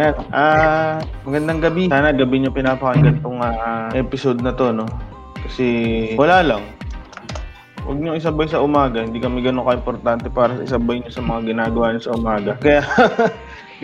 [0.00, 0.16] Ayan.
[0.32, 0.96] Ah,
[1.28, 1.92] magandang gabi.
[1.92, 4.88] Sana gabi nyo pinapakinggan tong ah, episode na to, no?
[5.44, 5.68] Kasi
[6.16, 6.64] wala lang.
[7.84, 9.04] Huwag nyo isabay sa umaga.
[9.04, 12.56] Hindi kami ganun ka-importante para sa isabay nyo sa mga ginagawa nyo sa umaga.
[12.64, 12.80] Kaya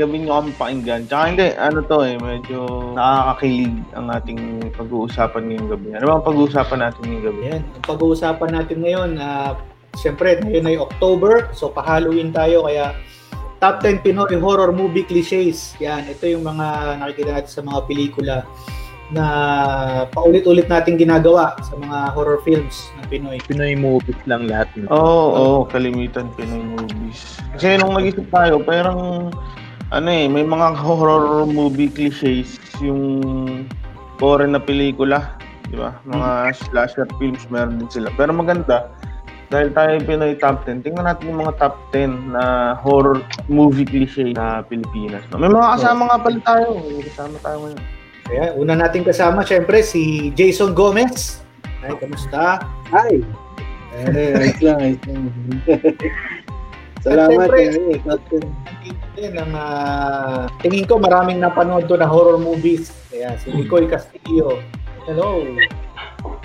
[0.01, 1.05] gabi nyo kami pakinggan.
[1.05, 2.61] Tsaka hindi, ano to eh, medyo
[2.97, 4.41] nakakakilig ang ating
[4.73, 5.89] pag-uusapan ngayong gabi.
[6.01, 7.41] Ano ba ang pag-uusapan natin ngayong gabi?
[7.45, 9.53] Yan, ang pag-uusapan natin ngayon, ah,
[10.01, 12.97] siyempre, ngayon ay October, so pa-Halloween tayo, kaya
[13.61, 15.73] top 10 Pinoy horror movie cliches.
[15.81, 18.37] Yan, ito yung mga nakikita natin sa mga pelikula
[19.15, 19.25] na
[20.11, 23.39] paulit-ulit nating ginagawa sa mga horror films ng Pinoy.
[23.47, 24.67] Pinoy movies lang lahat.
[24.91, 27.39] Oo, oh, oh, kalimitan Pinoy movies.
[27.55, 29.31] Kasi nung nag-isip tayo, parang
[29.95, 33.23] ano eh, may mga horror movie cliches yung
[34.19, 35.39] foreign na pelikula,
[35.71, 35.95] di ba?
[36.03, 38.11] Mga slasher films meron din sila.
[38.19, 38.91] Pero maganda,
[39.47, 44.35] dahil tayo Pinoy top 10, tingnan natin yung mga top 10 na horror movie cliche
[44.35, 45.23] sa Pilipinas.
[45.31, 45.39] No?
[45.39, 46.69] May mga kasama nga pala tayo.
[46.83, 47.83] May kasama tayo ngayon.
[48.27, 51.47] Kaya una nating kasama, siyempre, si Jason Gomez.
[51.87, 52.59] Ay, kamusta?
[52.91, 53.23] Hi!
[53.95, 55.23] Eh, ayos lang, ayos lang.
[57.07, 57.47] Salamat.
[57.55, 57.63] Siyempre,
[59.15, 62.91] eh, ang ah, tingin ko maraming napanood to na horror movies.
[63.15, 64.59] Kaya si Nicole Castillo.
[65.07, 65.47] Hello.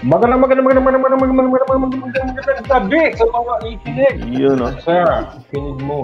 [0.01, 4.69] Magandang magandang magandang magandang magandang magandang magandang magandang magandang gabi sa mga ikinig Yun, no?
[4.81, 4.95] sa
[5.53, 6.01] kinig mo.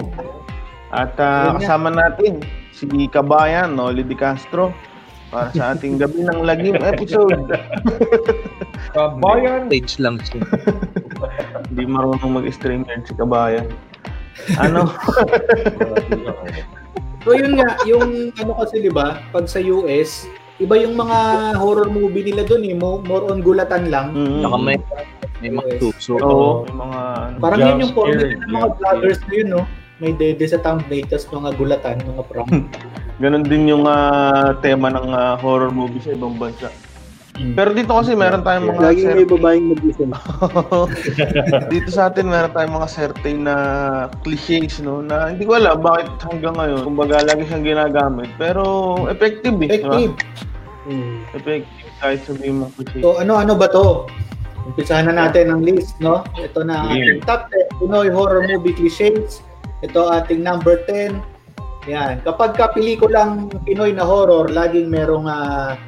[0.94, 1.60] At ah, nga.
[1.60, 2.40] kasama natin
[2.72, 3.90] si Kabayan, no?
[3.90, 4.72] Lidi Castro
[5.28, 7.52] para sa ating gabi ng lagim episode.
[8.96, 10.40] Kabayan, Stage lang siya.
[11.68, 13.68] Hindi marunong mag-stream yan si Kabayan.
[14.56, 14.88] Ano?
[17.26, 20.24] So yun nga, yung ano kasi 'di ba, pag sa US,
[20.58, 21.18] iba yung mga
[21.58, 24.10] horror movie nila doon eh, mo- more on gulatan lang.
[24.14, 24.42] Mm.
[24.42, 24.76] Saka may,
[25.38, 26.18] may mga tuso.
[26.18, 27.36] Oo, may mga ano.
[27.38, 29.62] Parang yun yung formula ng mga vloggers na yun, no?
[29.98, 32.50] May dede sa thumbnail, tas mga gulatan, mga prank.
[33.22, 36.70] Ganon din yung ah, tema ng ah, horror movie sa ibang bansa.
[37.38, 40.04] Pero dito kasi meron tayong mga Laging may babaeng mag-isa.
[41.72, 43.56] dito sa atin meron tayong mga certain na
[44.26, 49.54] cliches no na hindi ko alam bakit hanggang ngayon kumbaga lagi siyang ginagamit pero effective
[49.62, 49.68] eh.
[49.70, 50.12] Effective.
[50.88, 51.22] Hmm.
[51.34, 52.98] Effective kahit sabihin mo cliche.
[53.02, 54.10] So ano-ano ba to?
[54.68, 56.26] Umpisahan na natin ang list, no?
[56.36, 59.40] Ito na ang ating top 10 Pinoy horror movie cliches.
[59.80, 61.16] Ito ating number 10.
[61.88, 62.20] Yan.
[62.20, 65.80] Kapag ka pelikulang Pinoy na horror, laging merong ah,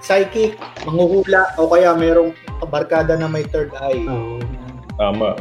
[0.00, 2.32] psychic, manghuhula, o kaya merong
[2.66, 4.04] barkada na may third eye.
[4.04, 4.40] Oo.
[4.96, 5.32] tama.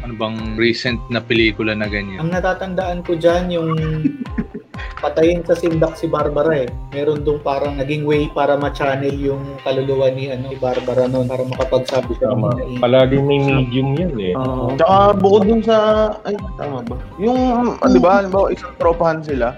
[0.00, 2.20] Ano bang recent na pelikula na ganyan?
[2.20, 3.72] Ang natatandaan ko dyan, yung
[5.02, 6.68] patayin sa sindak si Barbara eh.
[6.92, 11.44] Meron dong parang naging way para ma-channel yung kaluluwa ni ano ni Barbara noon para
[11.44, 12.48] makapagsabi siya ng Tama.
[12.50, 14.32] mga i- Palaging may medium yan eh.
[14.34, 14.76] Oo.
[14.76, 15.76] Tsaka bukod dun sa
[16.24, 16.96] ay tama ba?
[17.16, 17.40] Yung
[17.76, 19.56] ah, di ba, halimbawa isang tropahan sila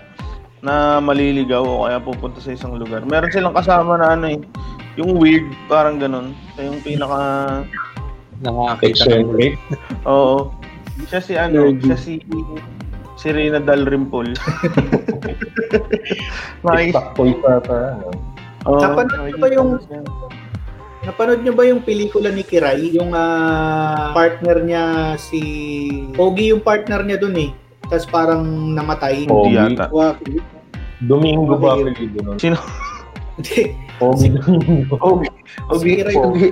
[0.67, 3.07] na maliligaw o kaya pupunta sa isang lugar.
[3.07, 4.43] Meron silang kasama na ano eh,
[4.99, 6.35] yung weird, parang ganun.
[6.59, 7.23] Siya yung pinaka
[8.43, 9.55] Nakakita ng Eccentric.
[10.11, 10.53] Oo.
[11.07, 12.19] Siya si ano, siya si
[13.17, 14.35] si Rina Dalrymple.
[16.97, 17.97] Takpoy pa pa.
[18.67, 19.79] Oo, Napanood niyo ba yung-.
[21.07, 22.99] Napanood niyo ba yung pelikula ni Kiray?
[22.99, 25.41] Yung ah, partner niya si
[26.19, 27.51] Pogi yung partner niya dun eh.
[27.87, 28.43] Tapos parang
[28.75, 29.31] namatay.
[29.31, 29.47] Oh.
[29.47, 29.55] Pogi.
[29.55, 29.87] yata.
[29.93, 30.56] Waki.
[31.05, 32.41] Domingo ba apelido nun?
[32.41, 32.57] Sino?
[33.37, 33.77] Hindi.
[34.01, 34.97] Pogi Domingo.
[35.77, 36.17] Si Kiray.
[36.17, 36.49] Ogi.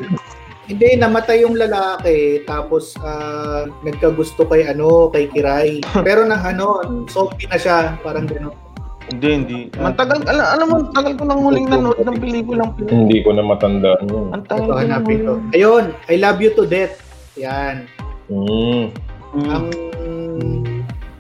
[0.65, 2.45] Hindi, namatay yung lalaki.
[2.49, 5.81] Tapos ah, nagkagusto kay ano, kay Kiray.
[6.05, 7.97] Pero na ano, zombie na siya.
[8.01, 8.65] Parang gano'n.
[9.13, 9.59] Hindi, hindi.
[9.77, 13.05] Mantagal, alam, alam mo, tagal ko nang huling nanood ng pelikulang Pinoy.
[13.05, 14.33] Hindi ko na matandaan yun.
[14.33, 15.05] Ang tagal Ito, ko ko.
[15.05, 15.53] huling.
[15.53, 16.97] Ayun, I love you to death.
[17.37, 17.85] Yan.
[18.33, 18.97] Mm.
[19.37, 19.49] Mm.
[19.53, 19.67] Ang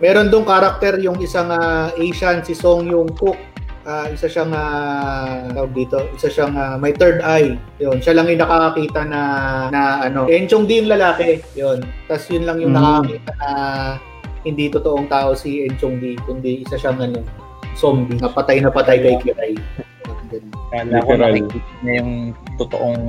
[0.04, 3.40] meron dong karakter yung isang ah, Asian si Song Yung Cook.
[3.88, 7.56] Ah, isa siyang ah, tawag dito, isa siyang ah, may third eye.
[7.80, 9.20] Yun, siya lang yung nakakakita na
[9.72, 11.40] na ano, Enchong di yung lalaki.
[11.56, 11.80] Yun.
[12.04, 12.80] Tapos yun lang yung Mm.
[12.80, 13.50] nakakakita na
[14.44, 17.24] hindi totoong tao si Enchong di, kundi isa siyang ano,
[17.76, 18.20] zombie.
[18.20, 19.52] Napatay na patay kay Kiray.
[20.28, 20.52] Ganun.
[20.72, 22.12] Kala ko nakikita na yung
[22.60, 23.00] totoong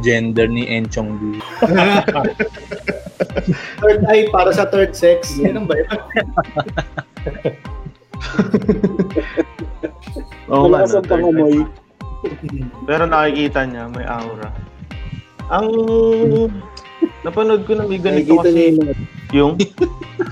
[0.00, 1.22] gender ni Enchong D.
[3.80, 5.36] third eye para sa third sex.
[5.38, 5.88] Ganun ba yun?
[10.50, 11.58] Oo nga, Malakas no, ang pangamoy.
[12.84, 14.50] Pero nakikita niya, may aura.
[15.50, 15.66] Ang
[17.24, 18.76] napanood ko na may ganito kasi
[19.32, 19.56] yung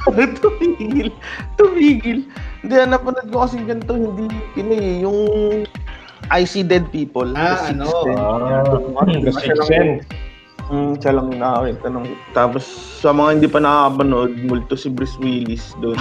[0.04, 1.08] yung tumigil,
[1.56, 2.26] tumigil.
[2.60, 5.06] Hindi, napanood ko kasi ganito, hindi eh.
[5.06, 5.18] Yung
[6.28, 7.32] I See Dead People.
[7.38, 7.88] Ah, ano?
[8.12, 10.27] Ah, the sixth lang- sense.
[10.68, 11.86] Mm, siya lang yung nakakita.
[12.36, 12.64] Tapos
[13.00, 15.96] sa mga hindi pa nakakapanood, multo si Bruce Willis doon.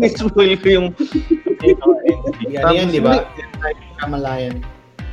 [0.00, 0.86] Ini-spoil ko yung
[1.60, 1.80] yung
[2.48, 3.28] Yan, yan, di ba?
[4.00, 4.64] Kamalayan.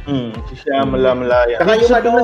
[0.08, 1.60] Hmm, si Shyamala Malaya.
[1.60, 2.24] Saka yung ano,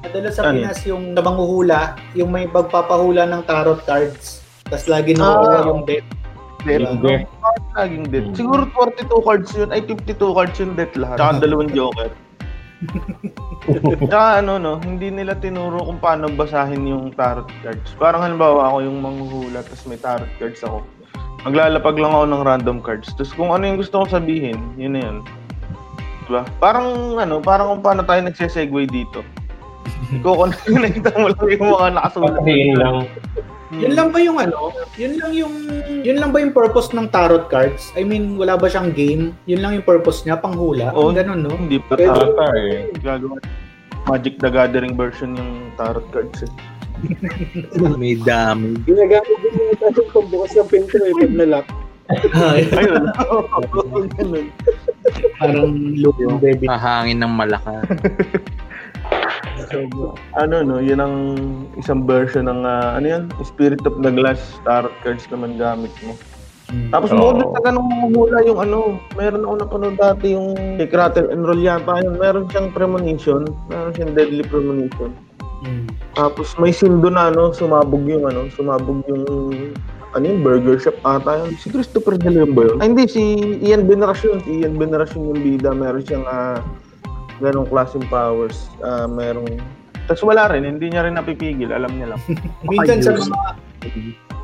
[0.00, 0.62] madalas sa Ano?
[0.62, 4.40] Pinas yung nabanguhula, yung may pagpapahula ng tarot cards.
[4.70, 5.66] Tapos lagi na Ah.
[5.66, 6.06] yung death.
[6.62, 6.86] Death.
[6.88, 7.26] Hindi.
[7.74, 8.28] Laging death.
[8.38, 9.68] Siguro 42 cards yun.
[9.74, 11.18] Ay, 52 cards yun death lahat.
[11.18, 12.08] Tsaka dalawang joker.
[14.10, 17.94] Tsaka ano no, hindi nila tinuro kung paano basahin yung tarot cards.
[17.98, 20.82] Parang halimbawa ako yung manghuhula tapos may tarot cards ako.
[21.42, 23.10] Maglalapag lang ako ng random cards.
[23.14, 25.16] Tapos kung ano yung gusto kong sabihin, yun na yun.
[26.26, 26.42] Diba?
[26.62, 29.26] Parang ano, parang kung paano tayo nagsesegue dito.
[30.22, 32.34] Iko-connect mo lang yung mga nakasulat.
[32.38, 32.96] Patayin lang.
[33.72, 33.80] Hmm.
[33.80, 34.68] Yun lang ba yung ano?
[35.00, 35.54] Yun lang yung
[36.04, 37.88] yun lang ba yung purpose ng tarot cards?
[37.96, 39.32] I mean, wala ba siyang game?
[39.48, 40.92] Yun lang yung purpose niya, panghula.
[40.92, 41.08] Oo.
[41.08, 41.56] Ganun, no?
[41.56, 42.36] Hindi pa Pero- tarot.
[42.36, 42.92] Ata eh.
[43.00, 43.40] Gagawa.
[44.04, 46.52] Magic the Gathering version yung tarot cards eh.
[47.96, 48.76] May dami.
[48.84, 51.66] Ginagamit din yung tayo pagbukas ng pinto eh, pag nalak.
[52.76, 53.04] Ayun.
[54.20, 54.46] Ganun.
[55.40, 56.68] Parang looking baby.
[56.68, 57.80] Hahangin ng malaka.
[60.38, 61.16] Ano no, yun ang
[61.78, 66.14] isang version ng ah, ano yan, Spirit of the Glass tarot cards naman gamit mo.
[66.88, 67.36] Tapos Oo.
[67.36, 72.00] bukod sa ganung mamumula yung ano, meron ako napanood dati yung kay Cratel Enroll yata
[72.00, 72.16] yun.
[72.16, 75.12] Meron siyang premonition, meron siyang deadly premonition.
[75.68, 75.92] Mm.
[76.16, 79.24] Tapos may sindo na ano, sumabog yung ano, sumabog yung
[80.12, 81.52] ano yung burger shop ata yun.
[81.60, 82.78] Si Christopher De Leon ba yun?
[82.80, 83.22] Ay hindi, si
[83.60, 84.40] Ian Veneracion.
[84.44, 85.76] Si Ian Veneracion yung bida.
[85.76, 86.60] Meron siyang ah,
[87.42, 88.70] ganong klaseng powers.
[88.80, 89.58] Ah, merong...
[90.06, 91.74] Tapos wala rin, hindi niya rin napipigil.
[91.74, 92.20] Alam niya lang.
[92.70, 93.50] Minsan sa mga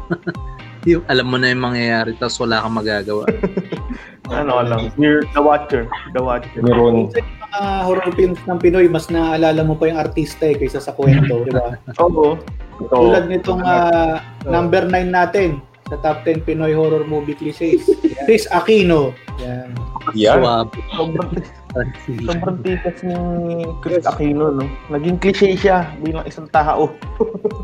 [0.86, 3.26] Yung, alam mo na yung mangyayari, tapos wala kang magagawa.
[4.30, 5.90] ano lang, you're the watcher.
[6.14, 6.62] The watcher.
[6.62, 7.10] Meron.
[7.10, 10.78] minsan yung mga horror films ng Pinoy, mas naaalala mo pa yung artista eh, kaysa
[10.78, 11.74] sa kwento, di ba?
[11.98, 12.38] Oo.
[12.78, 12.94] Ito.
[12.94, 15.58] Tulad nitong ah, number 9 natin
[15.90, 17.84] sa top 10 Pinoy horror movie cliches.
[18.24, 19.10] Chris Aquino.
[19.42, 19.74] Yan.
[20.14, 20.40] Yan.
[20.40, 20.68] Swab.
[22.26, 23.16] Sobrang, tikas ni
[23.84, 24.64] Chris Aquino, no?
[24.90, 26.90] Naging cliche siya bilang isang tao.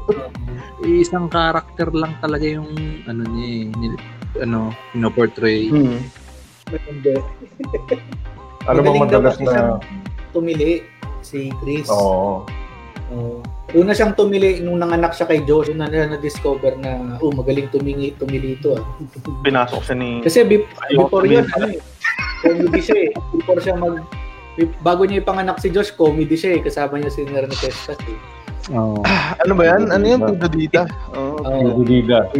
[0.84, 2.68] Isang karakter lang talaga yung
[3.08, 4.04] ano niya eh, nil-
[4.42, 5.72] ano, pinoportray.
[5.72, 5.98] Hmm.
[6.68, 7.14] Hindi.
[8.68, 9.80] Ano ba madalas kasi na...
[10.34, 10.84] Tumili
[11.24, 11.88] si Chris.
[11.88, 12.44] Oo.
[13.12, 13.38] Oo.
[13.74, 18.14] una siyang tumili nung nanganak siya kay Josh, na nila na-discover na, oh, magaling tumingi,
[18.14, 18.84] tumili ito ah.
[19.42, 20.22] Pinasok siya ni...
[20.22, 21.82] Kasi be- before yun, ano eh,
[22.40, 23.10] comedy siya eh.
[23.44, 24.00] Before siya mag,
[24.80, 26.60] bago niya ipanganak si Josh, comedy siya eh.
[26.64, 28.18] Kasama niya si Nerne Testas eh.
[28.72, 29.04] Oh.
[29.44, 29.92] Ano ba yan?
[29.92, 30.24] Ano yan?
[30.24, 30.82] Tito Dita?
[31.12, 31.36] Oo.
[31.44, 31.84] Oo.
[31.84, 32.32] Dida.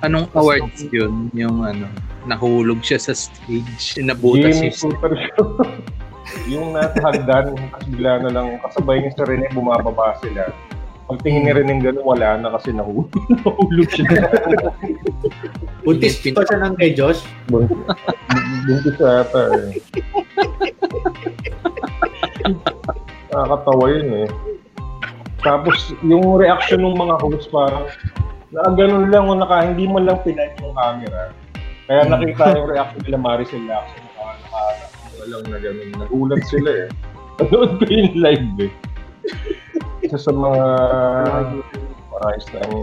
[0.00, 1.28] Anong awards yun?
[1.36, 1.84] Yung ano,
[2.24, 4.72] nahulog siya sa stage, nabutas siya.
[4.72, 5.60] Super Show.
[6.48, 7.52] yung nasa hagdan,
[7.92, 10.48] bigla na lang kasabay niya sa Rene, bumababa sila.
[11.06, 13.06] Pagtingin ni Rene gano'n, wala na kasi nahulog,
[13.38, 14.26] nahulog siya.
[15.86, 17.22] Buntis pa siya ng kay Josh.
[17.46, 19.78] Buntis sa ata eh.
[23.30, 24.28] Nakakatawa yun eh.
[25.46, 27.86] Tapos yung reaction ng mga host parang
[28.50, 31.30] na ganun lang o naka hindi mo lang pinan yung camera.
[31.86, 35.88] Kaya nakita yung reaction nila Maricel Lacson naka naka naka lang na ganun.
[36.02, 36.88] Nagulat sila eh.
[37.38, 38.70] Panood ko yung live eh.
[40.00, 40.64] Isa sa mga
[42.12, 42.78] maayos na ano.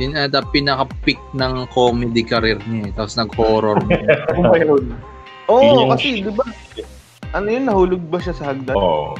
[0.00, 2.92] Yun ata pinaka-peak ng comedy career niya eh.
[2.96, 3.76] Tapos nag-horror.
[4.32, 4.96] Ano ba yun?
[5.46, 6.44] Oo, Yun yung- kasi di ba?
[7.32, 7.64] Ano yun?
[7.64, 8.72] Nahulog ba siya sa hagdan?
[8.72, 9.12] Oo.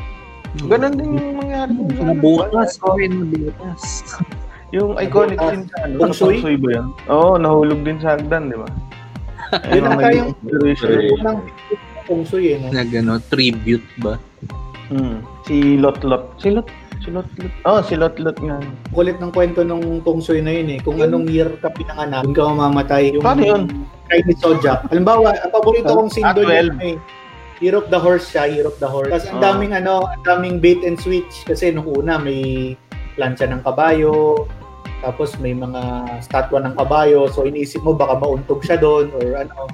[0.68, 1.72] Ganon din yung mangyari.
[1.76, 2.76] Nabutas.
[2.78, 3.84] Gawin, nabutas.
[4.72, 6.08] Yung iconic scene sa ano?
[6.08, 6.86] Feng Shui ba yun?
[7.08, 8.68] Oo, nahulog din sa hagdan, di ba?
[9.68, 10.36] Yun ang tayong-
[12.02, 12.60] Feng Shui eh.
[12.60, 12.72] No?
[12.72, 14.16] Nag ano, tribute ba?
[14.92, 15.24] Hmm.
[15.48, 16.36] Si Lot Lot.
[16.36, 16.68] Si Lot?
[17.00, 17.52] Si Lot Lot.
[17.64, 18.60] Oo, si Lot Lot nga.
[18.92, 20.78] Kulit ng kwento nung Shui na yun eh.
[20.84, 23.16] Kung anong year ka pinanganak, doon ka mamamatay.
[23.16, 23.62] Yung Paano yun?
[24.06, 24.84] Kay ni Sojak.
[24.92, 26.60] Halimbawa, ang paborito kong scene Ah, doon 12.
[26.68, 26.96] yun eh.
[27.62, 29.08] Year of the Horse siya, Year of the Horse.
[29.08, 29.44] Tapos ang Ah.
[29.54, 31.46] daming ano, ang daming bait and switch.
[31.48, 32.74] Kasi nung una may
[33.16, 34.44] plancha ng kabayo,
[35.00, 35.80] tapos may mga
[36.20, 37.30] statwa ng kabayo.
[37.32, 39.66] So iniisip mo baka mauntog siya doon or ano.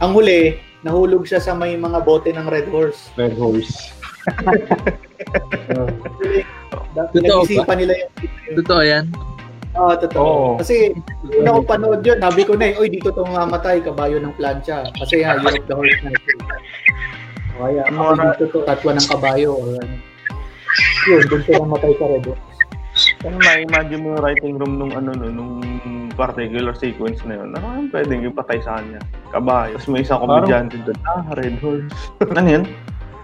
[0.00, 3.08] Ang huli, nahulog siya sa may mga bote ng Red Horse.
[3.16, 3.95] Red Horse.
[7.12, 7.74] Totoo ba?
[7.76, 8.12] Nila yung
[8.62, 9.04] Totoo yan?
[9.76, 10.24] Oo, totoo.
[10.24, 10.50] Oo.
[10.56, 10.96] Kasi
[11.36, 14.88] una ko panood yun, sabi ko na eh, oy, dito to mamatay, kabayo ng plancha.
[14.96, 16.32] Kasi ha, of the horse na ito.
[17.56, 19.50] Kaya, ako dito to, tatwa ng kabayo.
[19.56, 19.96] Or, ano.
[21.06, 22.44] Yun, doon sila matay sa Red Horse.
[23.20, 25.52] Kaya ma-imagine mo yung writing room nung ano no, nung
[26.16, 27.52] particular sequence na yun.
[27.52, 29.00] Ano yung pwedeng ipatay sa kanya?
[29.28, 29.76] Kabayo.
[29.76, 30.98] Tapos may isang komedyante doon.
[31.04, 31.92] Ah, Red Horse.
[32.40, 32.64] ano yan?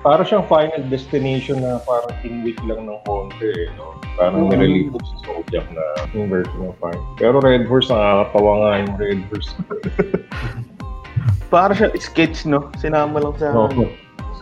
[0.03, 3.95] Para siyang final destination na parang tinwit lang ng konti eh, no?
[4.19, 7.07] Parang nilalipo sa Zodiac na yung version ng final.
[7.23, 9.51] Pero Red Horse, nakakatawa nga yung Red Horse.
[11.55, 12.67] Para siya sketch, no?
[12.83, 13.87] Sinama lang sa, Oo.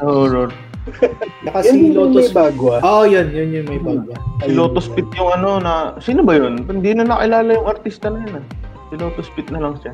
[0.01, 0.49] sa horror.
[1.45, 2.33] Yan si Lotus...
[2.33, 2.81] may bago ah.
[2.81, 3.29] Oo, oh, yun.
[3.29, 4.17] Yun yung may bago.
[4.41, 5.73] Si Lotus Pit yung ano na...
[6.01, 6.65] Sino ba yun?
[6.65, 8.41] Hindi na nakilala yung artista na yun.
[8.41, 8.45] ah.
[8.89, 9.93] Si Lotus Pit na lang siya.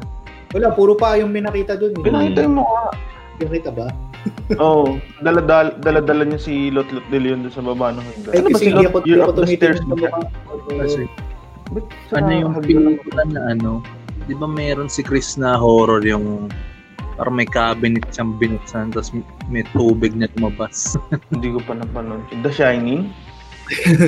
[0.55, 1.91] Wala, puro pa yung minakita dun.
[1.91, 2.05] eh.
[2.07, 2.95] Pinakita yung mukha.
[3.37, 3.87] Pinakita ba?
[4.57, 4.59] Oo.
[4.59, 4.87] Oh,
[5.21, 8.31] dala-dala, dala-dala niya si Lot Lot de Leon doon sa baba ng hagdan.
[8.31, 10.09] Ay, Ano kasi si hindi ako, hindi ako tumitingin sa mukha.
[12.07, 13.73] Sa ano yung pelikula na ano,
[14.25, 16.47] di ba meron si Chris na horror yung
[17.17, 19.11] parang may cabinet siyang binuksan tapos
[19.49, 20.95] may tubig na lumabas.
[21.33, 22.23] Hindi ko pa napanood.
[22.41, 23.11] The Shining?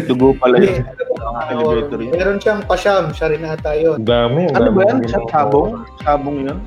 [0.06, 0.86] Dugo pala yun.
[1.50, 2.12] Elevator yun.
[2.14, 3.98] meron siyang pasyam, siya rin ata yun.
[3.98, 4.42] Ang dami.
[4.54, 5.02] Ano ba yan?
[5.02, 5.70] ng Siya mga- sabong?
[6.04, 6.58] Sabong yun?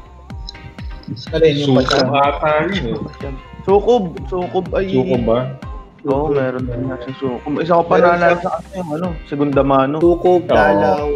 [1.32, 2.08] Alin yung Suko pasyam?
[2.14, 2.96] ata yun eh.
[3.62, 4.04] Sukob.
[4.26, 4.90] Sukob ay...
[4.90, 5.40] Suko ba?
[6.02, 7.52] Oo, meron din nga si Sukob.
[7.58, 9.98] Isa ko pa naalala sa kanya yung ano, Segunda Mano.
[10.00, 10.50] Tukob, Oo.
[10.50, 11.08] Dalaw,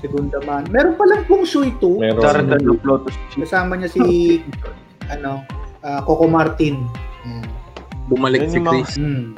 [0.00, 0.64] Segunda Man.
[0.68, 2.00] Meron palang Feng Shui 2.
[2.00, 2.20] Meron.
[2.20, 3.16] Jared of Lotus.
[3.32, 4.00] Kasama niya si,
[5.14, 5.40] ano,
[5.80, 6.80] ah, Coco Martin.
[7.24, 7.44] Hmm.
[8.08, 8.92] Bumalik Yun si Chris.
[9.00, 9.32] Hmm.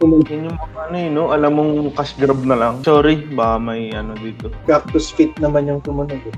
[0.00, 1.28] Yun yung mga ano eh, no?
[1.28, 2.80] Alam mong cash grab na lang.
[2.80, 4.48] Sorry, baka may ano dito.
[4.64, 6.16] Cactus fit naman yung tumunod.
[6.16, 6.32] eh.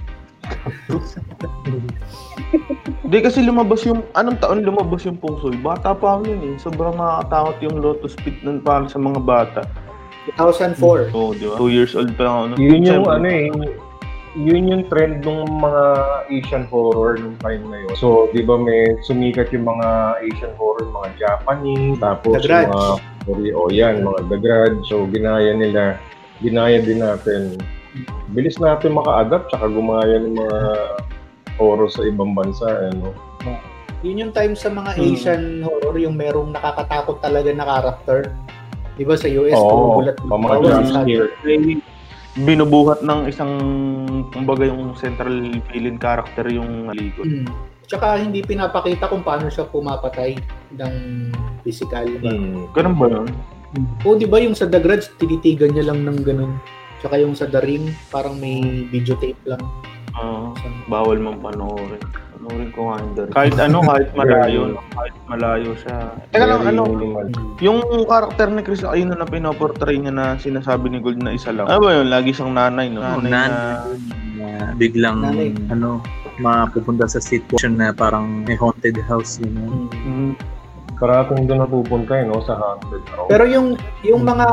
[3.03, 5.57] Hindi kasi lumabas yung, anong taon lumabas yung Pungsoy?
[5.61, 6.55] Bata pa ako yun eh.
[6.57, 9.63] Sobrang nakakatakot yung Lotus Pit nun para sa mga bata.
[10.39, 11.11] 2004.
[11.13, 11.59] Oo, di ba?
[11.59, 12.45] Two years old pa lang ako.
[12.55, 12.59] nun.
[12.63, 13.47] Yun yung Siyempre, ano eh,
[14.33, 15.85] yun yung trend ng mga
[16.33, 17.95] Asian horror nung time na yun.
[17.99, 19.89] So, di ba may sumikat yung mga
[20.25, 22.71] Asian horror, mga Japanese, tapos The Grudge.
[22.73, 22.89] mga
[23.29, 24.79] Korea, o yan, mga The Grudge.
[24.89, 26.01] So, ginaya nila,
[26.41, 27.61] ginaya din natin.
[28.33, 30.59] Bilis natin maka-adapt, tsaka gumaya ng mga
[31.61, 32.65] horror sa ibang bansa.
[32.93, 33.13] Ano.
[34.03, 35.05] Yun yung time sa mga Hmm.
[35.13, 38.33] Asian horror, yung merong nakakatakot talaga na character.
[38.97, 40.17] Di ba sa US, Oo, gulat
[42.33, 43.53] binubuhat ng isang,
[44.33, 47.29] kumbaga yung central villain character yung likod.
[47.29, 47.49] Hmm.
[47.85, 50.41] Tsaka hindi pinapakita kung paano siya pumapatay
[50.81, 50.95] ng
[51.61, 52.09] physical.
[52.25, 52.73] Hmm.
[52.73, 53.29] Ganun ba yun?
[54.05, 56.57] O di ba yung sa The Grudge, tinitigan niya lang ng ganun.
[57.03, 59.63] Tsaka yung sa The Ring, parang may videotape lang.
[60.13, 60.53] Oo.
[60.87, 61.99] bawal mong panoorin.
[62.37, 63.35] Panoorin ko nga yung The Ring.
[63.35, 64.61] Kahit ano, kahit malayo,
[64.93, 65.97] kahit malayo siya.
[66.31, 66.83] Teka lang, ano,
[67.59, 71.67] yung karakter ni Chris Aquino na pinoportray niya na sinasabi ni Gold na isa lang.
[71.67, 72.07] Ano ba yun?
[72.07, 73.03] Lagi siyang nanay, no?
[73.03, 73.51] Oh, Nanay, nanay.
[73.51, 73.59] na...
[74.39, 75.55] Na biglang Nanay.
[75.71, 76.03] ano
[76.39, 79.53] mapupunta sa situation na parang may haunted house yun.
[79.53, 79.89] Hmm.
[80.03, 80.33] Mm,
[80.97, 83.27] Parating doon napupunta eh, no, sa haunted house.
[83.27, 84.47] Pero yung yung mga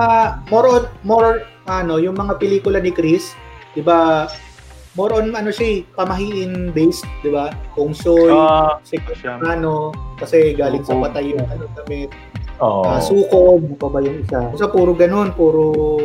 [0.50, 3.38] more on more ano, yung mga pelikula ni Chris,
[3.72, 4.26] 'di ba?
[4.98, 7.54] More on ano siya, eh, pamahiin based, 'di ba?
[7.72, 9.38] Kung Secret siya.
[9.38, 12.10] ano, kasi galing sa patay yung ano damit,
[12.60, 12.84] Oo.
[12.84, 14.50] uh, sukob, ano pa ba yung isa?
[14.58, 15.96] Sa puro ganun, puro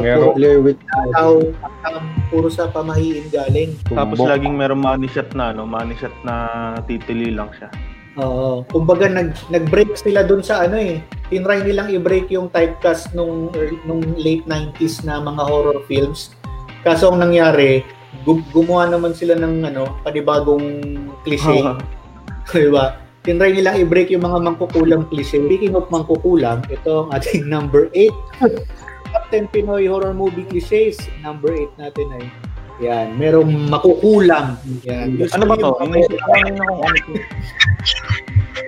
[0.00, 0.30] Meron.
[0.30, 0.80] puro Blair Witch.
[1.12, 1.42] tao,
[1.84, 3.74] um, puro sa pamahiin galing.
[3.90, 4.30] Tapos Tumbok.
[4.30, 5.66] laging merong money shot na, no?
[5.66, 6.34] Money shot na
[6.86, 7.68] titili lang siya.
[8.14, 8.62] Oo.
[8.70, 11.02] Kumbaga nag nag-break sila dun sa ano eh.
[11.32, 13.48] Tinry nilang i-break yung typecast nung
[13.88, 16.36] nung late 90s na mga horror films.
[16.84, 17.80] Kaso ang nangyari,
[18.28, 20.84] gu- gumawa naman sila ng ano, panibagong
[21.24, 21.64] cliche,
[22.52, 23.00] 'di ba?
[23.24, 25.40] Tinry nilang i-break yung mga mangkukulang cliche.
[25.40, 28.12] Speaking of mangkukulang, ito ang ating number 8.
[29.14, 31.00] Top 10 Pinoy horror movie cliches.
[31.24, 32.24] Number 8 natin ay
[32.82, 34.58] yan, merong makukulang.
[34.82, 35.14] Yan.
[35.30, 35.78] ano ba to?
[35.78, 36.18] Ano to.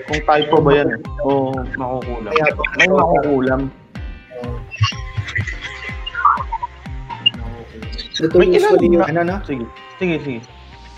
[0.06, 0.88] Kung typo ba yan?
[1.26, 2.30] O makukulam?
[2.30, 2.46] Kaya,
[2.78, 3.60] May makukulam.
[8.16, 9.36] Ito May usually yung ano na?
[9.44, 9.66] Sige,
[10.00, 10.40] sige, sige.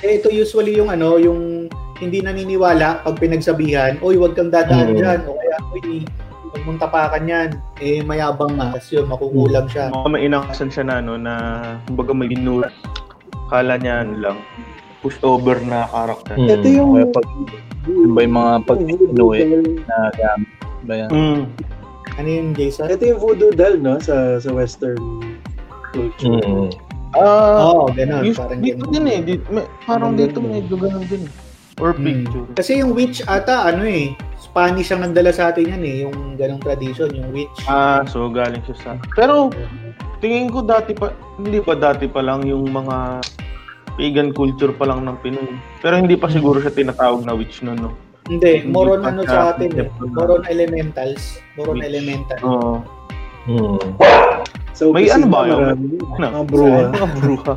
[0.07, 1.67] Eh, ito usually yung ano, yung
[1.99, 4.97] hindi naniniwala pag pinagsabihan, oy, wag kang dadaan Mm.
[5.03, 5.19] dyan.
[5.27, 6.07] O kaya, oy,
[6.55, 7.49] huwag mong tapakan yan.
[7.83, 8.79] Eh, mayabang nga.
[8.79, 9.91] Kasi yun, makukulang siya.
[9.91, 11.35] Mga may inakasan siya na, no, na
[11.91, 12.71] kumbaga may binura.
[13.51, 14.37] Kala niya ano lang,
[15.03, 16.39] push over na karakter.
[16.39, 16.47] Hmm.
[16.47, 16.91] Ito yung...
[16.95, 17.27] Kaya pag
[17.89, 19.41] yun ba yung mga pag Pinoy
[19.83, 20.51] na gamit
[20.85, 21.11] ba yan?
[21.11, 21.41] Mm.
[22.15, 22.87] Ano yun, Jason?
[22.87, 23.97] Ito yung voodoo doll, no?
[23.99, 24.99] Sa sa western
[25.89, 26.35] culture.
[26.37, 26.71] Mm.
[27.15, 28.21] Ah, oh, ganun.
[28.23, 28.93] Yus- Parang dito ganun.
[28.93, 29.21] din eh.
[29.25, 30.51] Dito, may, parang Parang dito ganun.
[30.53, 31.23] medyo ganun din.
[31.25, 31.33] eh.
[31.79, 32.03] Or Hmm.
[32.03, 32.47] picture.
[32.55, 36.59] Kasi yung witch ata, ano eh, Spanish ang nagdala sa atin yan eh, yung ganong
[36.59, 37.55] tradition, yung witch.
[37.65, 38.91] Ah, so galing siya sa...
[39.15, 39.55] Pero
[40.19, 43.23] tingin ko dati pa, hindi pa dati pa lang yung mga
[43.99, 45.59] pagan culture pa lang ng Pinoy.
[45.83, 47.91] Pero hindi pa siguro siya tinatawag na witch nun, no?
[48.31, 49.89] Hindi, Hindi more on pa ano sa atin eh.
[49.99, 51.43] More on elementals.
[51.59, 52.39] More on elemental.
[52.47, 52.73] Oo.
[53.49, 53.81] Mm.
[54.77, 55.75] So, May ano ba yun?
[55.83, 55.99] din.
[56.23, 56.45] Ano?
[56.45, 56.81] Mga bruha.
[56.95, 57.55] Mga bruha.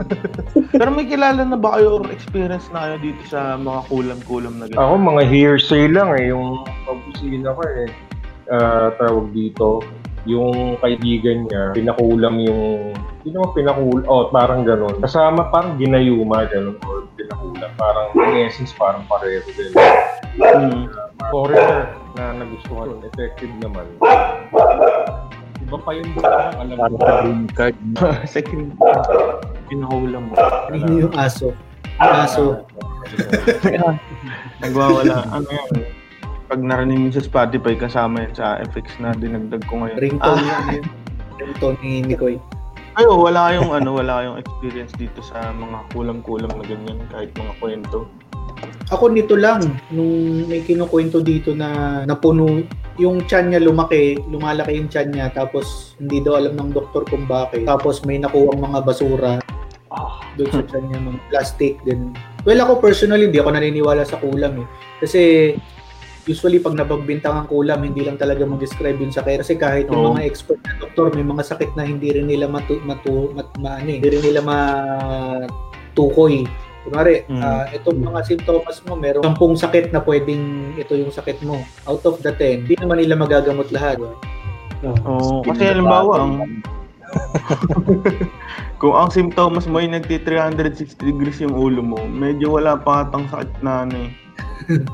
[0.72, 4.64] Pero may kilala na ba kayo or experience na kayo dito sa mga kulam-kulam na
[4.70, 4.80] gano'n?
[4.80, 6.32] Ako, mga hearsay lang eh.
[6.32, 7.88] Yung pag-usina ko eh.
[8.48, 9.84] ah, tawag dito,
[10.28, 14.02] yung kaibigan niya, pinakulam yung Hindi naman pinakula.
[14.06, 14.96] Oh, parang ganun.
[14.96, 16.80] Kasama parang ginayuma, ganun.
[16.82, 17.68] Or pinakula.
[17.76, 19.76] Parang, in essence, parang pareho din.
[20.40, 20.88] Mm.
[21.28, 22.96] Foreigner na nagustuhan.
[23.04, 23.84] Effective naman.
[25.60, 26.08] Iba pa yun.
[26.16, 26.96] Parang alam Para ko.
[26.96, 27.76] sa green card.
[28.32, 28.72] sa green.
[29.68, 30.32] Pinahula mo.
[30.72, 31.52] Ano yung aso?
[32.00, 32.44] Yung aso.
[34.60, 35.28] Nagwawala.
[35.28, 35.68] Ano yan?
[36.48, 39.98] Pag narinig mo sa Spotify, kasama yan sa FX na dinagdag ko ngayon.
[40.00, 40.82] Ringtone Ah, yan.
[41.38, 42.40] Ringtone ni Mikoy.
[42.98, 47.54] Ayo, wala yung ano, wala yung experience dito sa mga kulam-kulam na ganyan, kahit mga
[47.62, 48.10] kwento.
[48.90, 49.62] Ako nito lang,
[49.94, 52.66] nung may kinukwento dito na napuno,
[52.98, 57.30] yung tiyan niya lumaki, lumalaki yung tiyan niya, tapos hindi daw alam ng doktor kung
[57.30, 57.62] bakit.
[57.62, 59.38] Tapos may nakuha mga basura
[60.34, 62.10] doon sa tiyan niya, mga plastic, din.
[62.42, 64.68] Well, ako personally, hindi ako naniniwala sa kulam eh.
[64.98, 65.20] Kasi
[66.30, 69.42] usually pag nabagbintang ang kulam, hindi lang talaga mag-describe yun sa kaya.
[69.42, 70.10] Kasi kahit yung Oo.
[70.14, 73.82] mga expert na doktor, may mga sakit na hindi rin nila matu, matu, mat, ma,
[73.82, 76.46] ano eh, hindi rin nila matukoy.
[76.80, 77.42] Kunwari, Mm.
[77.44, 81.60] ah, itong mga sintomas mo, meron 10 sakit na pwedeng ito yung sakit mo.
[81.84, 84.00] Out of the 10, hindi naman nila magagamot lahat.
[84.80, 86.62] Oo, kasi halimbawa, ang,
[88.80, 93.28] kung ang symptoms mo ay nagti 360 degrees yung ulo mo, medyo wala pa atang
[93.28, 94.10] sakit na ano eh.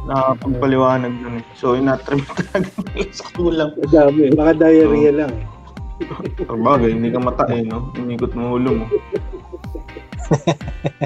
[0.06, 1.44] Nakapagpaliwanag dun eh.
[1.52, 3.70] So, inatrim talaga nila sa kulam.
[3.76, 4.22] Madami.
[4.32, 5.32] Baka diarrhea lang.
[6.44, 7.88] Bagay, hindi ka mata eh, no?
[7.96, 8.86] Inikot mo ulo mo.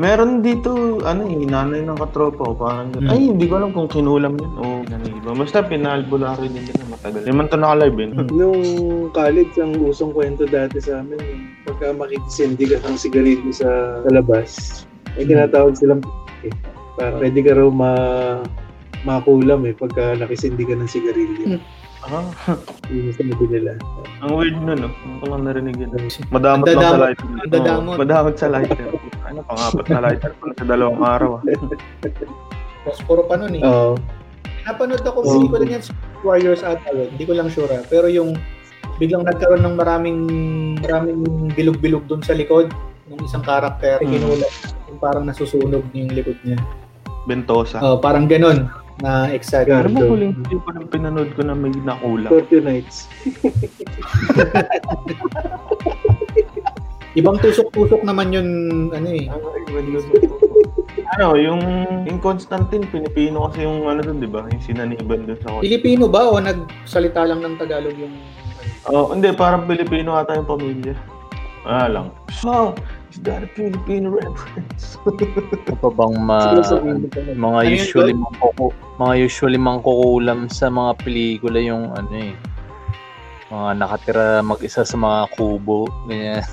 [0.00, 3.06] Meron dito, ano eh, nanay ng katropa ko, parang, Hmm.
[3.06, 5.36] ay, hindi ko alam kung kinulam yun o naniba.
[5.36, 7.22] Basta pinalbulari din nila matagal.
[7.22, 8.08] Liman to nakalive eh.
[8.10, 8.24] no?
[8.32, 8.62] Nung
[9.12, 13.68] college, ang usong kwento dati sa amin, yung pagka makikisindi ka ng sigarilyo sa,
[14.00, 14.48] sa labas,
[15.14, 16.00] may tinatawag silang
[16.42, 16.52] eh.
[17.00, 17.92] Para pwede ka raw ma
[19.08, 21.56] makulam eh pagka nakisindi ka ng sigarilyo.
[22.00, 22.24] Ah,
[22.92, 23.76] Yun yung sabi nila.
[24.24, 24.88] ang weird nun, no?
[24.88, 25.90] Hindi ko lang narinig yun.
[26.32, 27.26] Madamot Ang lang sa lighter.
[27.28, 27.92] Ang dadamot.
[27.92, 28.88] Oo, madamot sa lighter.
[29.28, 31.30] Ano, pangapat na lighter pala sa dalawang araw.
[31.36, 31.42] ah.
[32.88, 33.62] Posporo pa nun eh.
[33.64, 34.00] Oo.
[34.64, 37.08] Napanood ako, hindi ko lang yan sa Warriors ata yun.
[37.16, 37.84] Hindi ko lang sure ah.
[37.84, 38.36] Pero yung
[39.00, 40.18] biglang nagkaroon ng maraming
[40.84, 41.20] maraming
[41.56, 42.68] bilog-bilog doon sa likod
[43.08, 44.00] ng isang karakter.
[44.00, 44.08] Mm.
[44.08, 44.52] Kinulat.
[44.88, 46.60] Yung parang nasusunog yung likod niya.
[47.28, 47.80] Bentosa.
[47.84, 49.68] Oh, parang ganun na exact.
[49.72, 52.28] Ano ba huling video ko nang pinanood ko na may nakulam?
[52.28, 53.08] 40 nights.
[57.18, 58.46] Ibang tusok-tusok naman yun,
[58.94, 59.26] ano eh.
[61.18, 61.58] ano, yung,
[62.06, 64.46] yung Constantine, Pilipino kasi yung ano dun, di ba?
[64.46, 68.14] Yung sinaniban dun sa Pilipino ba o nagsalita lang ng Tagalog yung...
[68.86, 70.94] Oh, hindi, parang Pilipino ata yung pamilya.
[71.66, 72.14] Ah lang.
[72.30, 72.78] So,
[73.10, 74.96] is that a Filipino reference?
[75.70, 76.38] Ano pa bang ma,
[77.34, 78.66] mga Ano usually mangkuku,
[78.98, 82.34] mga usually mangkukulam sa mga pelikula yung ano eh
[83.50, 86.46] mga nakatira mag-isa sa mga kubo ganyan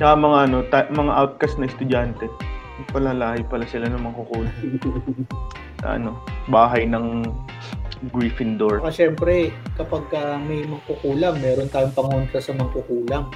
[0.00, 2.24] Tsaka mga ano, ta- mga outcast na estudyante.
[2.88, 4.00] Palalahi pala sila ng.
[5.84, 6.16] Sa ano,
[6.48, 7.28] bahay ng
[8.08, 8.80] Gryffindor.
[8.80, 13.28] Kasi syempre, kapag ah, may mangkukulam, meron tayong pangontra sa mangkukulam.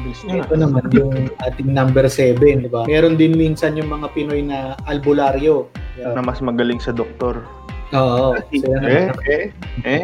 [0.00, 0.64] Bilis niya Ito na.
[0.66, 2.84] naman yung ating number 7, di ba?
[2.84, 5.68] Meron din minsan yung mga Pinoy na albularyo.
[5.96, 7.44] Na mas magaling sa doktor.
[7.90, 8.38] Oo.
[8.48, 9.44] Sila Eh, naman eh,
[9.84, 10.02] eh.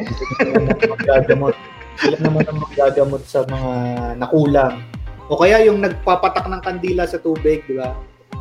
[0.85, 1.55] magagamot.
[1.97, 3.71] Sila naman ang magagamot sa mga
[4.17, 4.85] nakulang.
[5.27, 7.97] O kaya yung nagpapatak ng kandila sa tubig, di ba?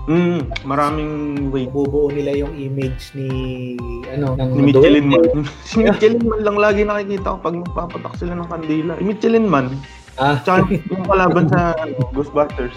[0.05, 1.13] Mm, maraming
[1.49, 1.65] way.
[1.65, 3.29] Bubuo nila yung image ni
[4.05, 5.05] ano ng Ni Michelin.
[5.07, 5.41] Man.
[5.65, 8.93] si Michelin Man lang lagi nakikita ko pag magpapatak sila ng kandila.
[8.97, 9.73] Si Michelin Man.
[10.15, 12.75] Ah, Tsaka yung kalaban sa ano, Ghostbusters.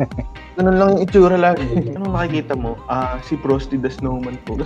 [0.56, 1.64] Ganun lang yung itsura lagi.
[1.92, 2.80] Anong nakikita mo?
[2.88, 4.56] Ah, si Frosty the Snowman po.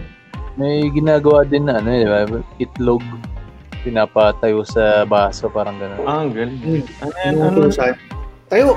[0.58, 2.42] may ginagawa din na ano eh, di ba?
[2.58, 3.02] itlog
[3.80, 6.60] pinapatayo sa baso parang gano'n ah, ang galing.
[6.60, 6.82] Hmm.
[7.00, 7.34] Ano yan?
[7.38, 7.48] Ano?
[7.64, 7.94] inuutosan.
[8.50, 8.76] Tayo.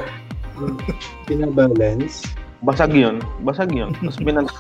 [1.28, 2.30] Pinabalance.
[2.64, 3.20] Basag yun.
[3.44, 3.92] Basag yun.
[4.00, 4.48] Tapos binag...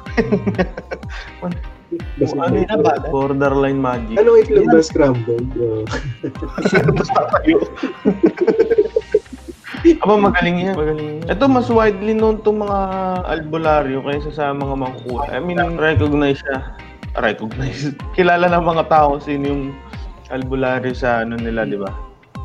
[2.17, 2.65] Basta ano yun?
[2.65, 3.09] Binabalance?
[3.09, 4.15] Borderline magic.
[4.17, 5.47] Anong itlog ba scrambled?
[7.07, 7.57] Tatayo.
[9.83, 10.75] Aba, magaling yan.
[10.79, 11.27] Magaling yan.
[11.27, 12.79] Ito, mas widely known itong mga
[13.27, 15.33] albularyo kaysa sa mga mangkukuha.
[15.33, 16.71] I mean, recognize siya.
[17.19, 17.91] Recognize.
[18.15, 19.63] Kilala ng mga tao sino yung
[20.31, 21.91] albularyo sa ano nila, di ba?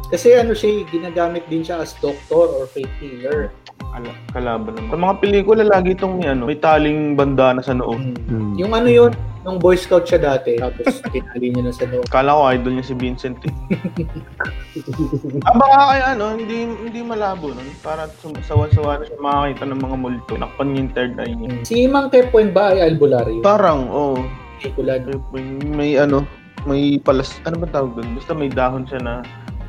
[0.09, 3.53] Kasi ano siya, ginagamit din siya as doctor or faith healer.
[3.79, 4.91] Kala- Kalaban naman.
[4.91, 7.95] Sa mga pelikula, lagi itong may, ano, may taling bandana sa noo.
[7.95, 8.57] Hmm.
[8.57, 12.07] Yung ano yun, nung Boy Scout siya dati, tapos tinali niya na sa loob.
[12.11, 13.55] Kala ko idol niya si Vincent eh.
[15.47, 17.69] ah, baka kaya ano, hindi hindi malabo nun.
[17.81, 20.33] Para sawa-sawa na siya makakita ng mga multo.
[20.35, 21.51] Nakpan niya yung third eye niya.
[21.63, 23.41] Si Mang Kepwen ba ay albularyo?
[23.43, 24.17] Parang, oo.
[24.17, 24.21] Oh,
[24.59, 24.99] Pelikula.
[25.31, 26.27] may, may ano,
[26.67, 28.19] may palas, ano ba tawag doon?
[28.19, 29.15] Basta may dahon siya na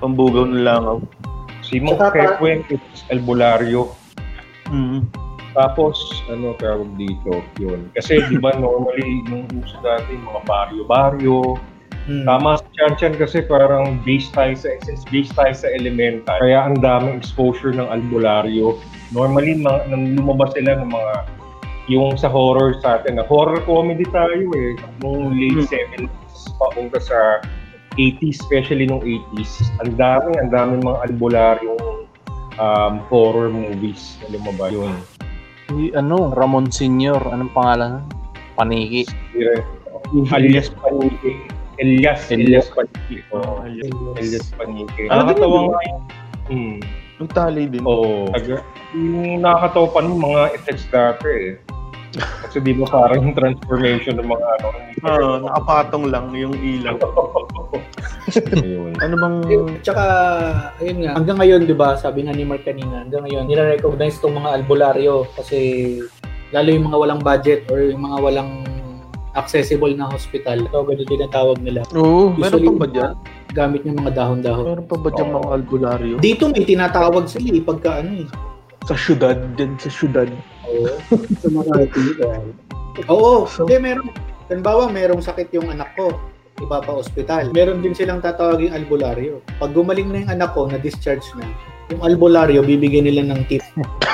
[0.01, 0.97] pambugaw ng langaw.
[1.61, 3.93] Si Tsaka pa- Kefuentes Albulario.
[5.57, 5.97] Tapos,
[6.29, 7.41] ano tawag dito?
[7.57, 7.89] Yun.
[7.97, 11.57] Kasi di ba normally, nung uso dati, mga baryo-baryo.
[12.09, 12.25] Hmm.
[12.25, 16.37] Tama si Chan Chan kasi parang based tayo sa, since based tayo sa elemental.
[16.41, 18.77] Kaya ang daming exposure ng albularyo.
[19.13, 21.13] Normally, mga, nang lumabas sila ng mga
[21.89, 27.41] yung sa horror sa atin na horror comedy tayo eh nung late 70s papunta sa
[27.97, 32.05] 80s especially nung 80s ang daming ang daming mga albularyong
[32.61, 34.93] um, horror movies na lumabas yun
[35.69, 38.01] Si, ano, Ramon Senior, anong pangalan?
[38.57, 39.05] Paniki.
[40.33, 41.37] Alias Paniki
[41.77, 43.93] Elias Elias Paniki oh, Alias.
[44.17, 46.01] Elias Paniki Ah, nakakatawa nga yun
[46.49, 46.77] hmm.
[47.19, 47.83] Nagtali din.
[47.83, 48.31] Oo.
[48.31, 48.55] Oh,
[48.95, 51.53] yung nakakatawa pa ng mga effects dati eh.
[52.17, 54.67] Kasi di ba parang yung transformation ng mga ano.
[55.05, 56.97] Oo, nakapatong lang yung ilaw.
[59.01, 59.37] Ano bang...
[59.85, 60.03] Tsaka,
[60.81, 64.41] ayun nga, hanggang ngayon, di ba, sabi nga ni Mark kanina, hanggang ngayon, nire-recognize itong
[64.41, 65.59] mga albularyo kasi
[66.49, 68.51] lalo yung mga walang budget or yung mga walang
[69.37, 70.65] accessible na hospital.
[70.65, 71.85] Ito, ganun din ang tawag nila.
[71.93, 73.11] Oo, meron pa ba dyan?
[73.53, 74.65] Gamit yung mga dahon-dahon.
[74.65, 76.15] Meron pa ba dyan mga albularyo?
[76.17, 78.27] Dito may tinatawag sila eh, pagka ano eh.
[78.89, 80.25] Sa syudad, dyan sa syudad.
[80.69, 80.87] Oo.
[81.41, 82.05] Sa Makati.
[83.09, 84.07] Oo, So- hindi meron.
[84.49, 86.09] Halimbawa, merong sakit yung anak ko,
[86.57, 87.53] iba pa ospital.
[87.53, 89.45] Meron din silang tatawaging albularyo.
[89.61, 91.45] Pag gumaling na yung anak ko, na-discharge na,
[91.93, 93.61] yung albularyo, bibigyan nila ng tip.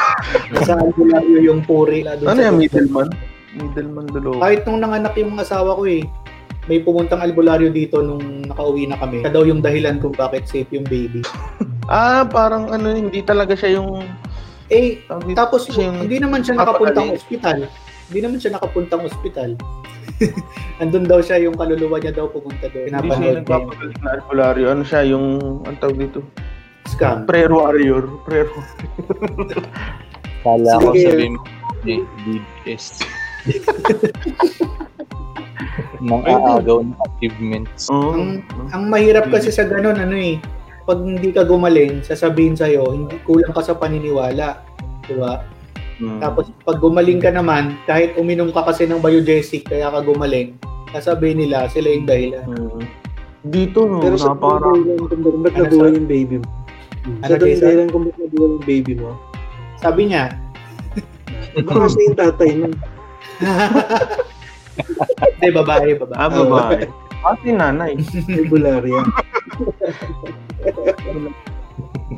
[0.68, 2.04] sa albularyo yung puri.
[2.04, 2.52] Ano doktor.
[2.52, 3.10] middleman?
[3.56, 4.44] Middleman lolo.
[4.44, 6.04] Kahit nung nanganak yung asawa ko eh,
[6.65, 9.22] may pumuntang albularyo dito nung nakauwi na kami.
[9.24, 11.22] Daw yung dahilan kung bakit safe yung baby.
[11.86, 14.04] Ah, parang ano, hindi talaga siya yung...
[14.73, 16.06] Eh, dito, tapos yung...
[16.06, 17.69] hindi naman siya nakapuntang ospital.
[18.10, 19.49] Hindi naman siya nakapuntang ospital.
[20.82, 22.89] Andun daw siya, yung kaluluwa niya daw pumunta doon.
[22.89, 24.65] Hindi siya nagpapagaling na albularyo.
[24.73, 25.25] Ano siya, yung...
[25.69, 26.21] Ang tawag dito?
[26.95, 27.25] scam.
[27.25, 28.08] Prayer warrior.
[28.23, 28.47] Prayer
[30.45, 31.43] Kala ko sabihin mo,
[31.82, 33.01] DBS.
[36.06, 37.89] Nang aagaw ng achievements.
[37.89, 38.13] Oo.
[38.13, 40.38] Ang, ang mahirap kasi sa ganun, ano eh,
[40.86, 44.62] pag hindi ka gumaling, sasabihin sa'yo, hindi kulang ka sa paniniwala.
[45.10, 45.41] Di ba?
[45.98, 46.21] Mm.
[46.21, 50.54] Tapos pag gumaling ka naman, kahit uminom ka kasi ng biogesic, kaya ka gumaling,
[50.93, 52.45] sasabihin nila, sila yung dahilan.
[52.45, 52.82] Mm.
[53.45, 56.50] Dito, no, Pero sa dahilan kung ba't Ano, nabuhay yung baby mo.
[57.06, 59.12] Ano, Sa dahilan kung ba't nabuhay yung baby mo.
[59.82, 60.24] Sabi niya,
[61.65, 62.74] Baka siya yung tatay nun.
[65.34, 66.17] hindi, babae, babae.
[66.17, 66.86] Ah, babae.
[67.26, 67.98] Ah, si nanay.
[68.38, 69.02] Albularya.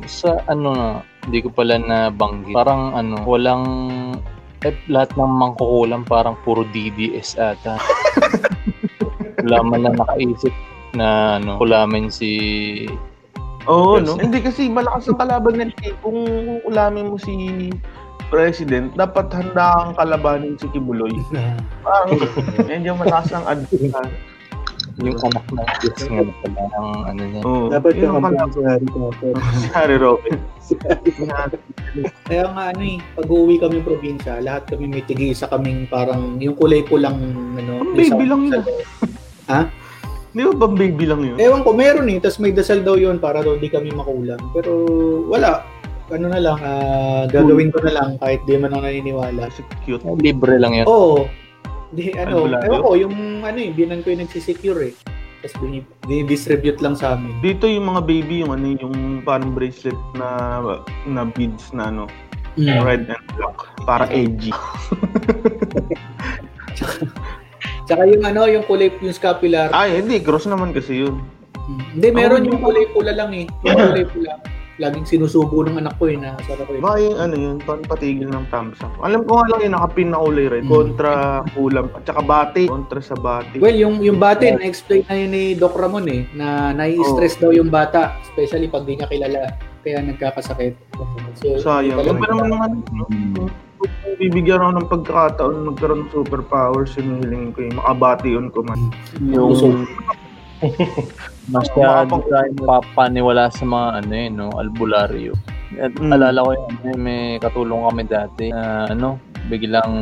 [0.06, 0.86] Sa ano na,
[1.26, 2.54] hindi ko pala nabanggit.
[2.54, 3.64] Parang ano, walang
[4.64, 7.78] eh, lahat ng mangkukulam parang puro DDS ata.
[9.46, 10.50] Wala man lang nakaisip
[10.98, 12.30] na ano, kulamin si
[13.68, 14.08] Oo, Yes.
[14.08, 14.16] no?
[14.16, 15.76] Hindi kasi malakas ang kalaban nila.
[15.84, 15.92] eh.
[16.00, 16.24] Kung
[16.64, 17.68] ulamin mo si
[18.32, 21.12] president, dapat handa kang kalabanin si Kibuloy.
[21.84, 22.16] Parang
[22.64, 24.10] medyo malakas ang advance.
[24.98, 27.40] Yung anak ng Diyos nga na pala ang ano niya.
[27.46, 27.66] Oo.
[27.70, 29.32] Dapat Yun ang kang si Harry Potter.
[29.54, 30.36] si Harry Robin.
[32.26, 36.58] Kaya nga ano eh, pag uwi kami probinsya, lahat kami may tig-isa kaming parang yung
[36.58, 37.16] kulay pulang
[37.54, 37.72] ano.
[37.86, 38.62] Ang baby lang yun.
[39.48, 39.64] Ha?
[40.28, 41.40] Di ba bang baby lang yun?
[41.40, 42.20] Ewan ko, meron eh.
[42.20, 44.36] Tapos may dasal daw yun para daw di kami makulang.
[44.52, 44.84] Pero
[45.24, 45.64] wala.
[46.12, 49.48] Ano na lang, ah, gagawin ko na lang kahit di man ako naniniwala.
[49.88, 50.04] Cute.
[50.20, 50.84] Libre lang yun.
[50.84, 51.24] Oo.
[51.88, 52.68] Di, ano, Albularyo?
[52.68, 54.94] ewan ko, yung ano eh, binan ko yung nagsisecure eh.
[55.38, 55.86] Tapos bini-
[56.24, 57.30] distribute lang sa amin.
[57.38, 60.58] Dito yung mga baby, yung ano, yung parang bracelet na
[61.06, 62.04] na beads na ano,
[62.58, 62.82] Mm.
[62.82, 63.54] red and black.
[63.86, 64.50] Para edgy.
[67.86, 69.70] Tsaka yung ano, yung kulay, yung scapular.
[69.70, 70.18] Ay, hindi.
[70.18, 71.22] Cross naman kasi yun.
[71.56, 71.82] Mm.
[71.94, 72.48] Hindi, meron Oh.
[72.50, 73.46] yung kulay pula lang eh.
[73.62, 74.32] Yung kulay pula.
[74.78, 76.82] Laging sinusubo ng anak ko eh, na sarap ko eh.
[76.82, 78.94] Baka yung ano yun, pan patigil ng thumbs up.
[79.02, 80.64] Alam ko nga lang yung nakapin na kulay red.
[80.64, 80.70] Mm.
[80.70, 81.12] Kontra
[81.50, 81.86] kulam.
[81.98, 82.62] At saka bati.
[82.70, 83.58] Kontra sa bati.
[83.58, 87.74] Well, yung yung bata, na-explain na yun ni Doc Ramon eh, na nai-stress daw yung
[87.74, 89.50] bata, especially pag di niya kilala,
[89.82, 90.78] kaya nagkakasakit.
[91.42, 91.98] So, Sayang.
[91.98, 92.70] Yung pa naman naman,
[93.78, 98.62] kung bibigyan ako ng pagkakataon magkaroon ng superpowers, yung hilingin ko yung makabati yun ko
[98.66, 98.90] man.
[99.22, 99.86] Yung Usok.
[101.48, 105.32] Masyado tayo papaniwala sa mga ano yun, no, albularyo.
[105.78, 106.12] At Mm.
[106.16, 109.92] alala ko yun, eh, may katulong kami dati na ano, biglang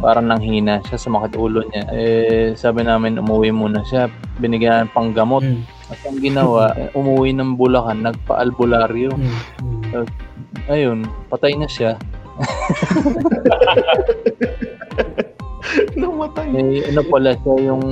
[0.00, 1.84] parang nanghina siya sa makit ulo niya.
[1.92, 4.08] Eh, sabi namin umuwi muna siya,
[4.40, 5.44] binigyan ng panggamot.
[5.44, 5.64] Mm.
[5.92, 9.12] At ang ginawa, eh, umuwi ng Bulacan, nagpa-albularyo.
[9.16, 10.06] Mm.
[10.68, 11.96] Ayun, patay na siya.
[16.00, 16.48] Namatay.
[16.54, 17.84] Eh, ano pala siya yung,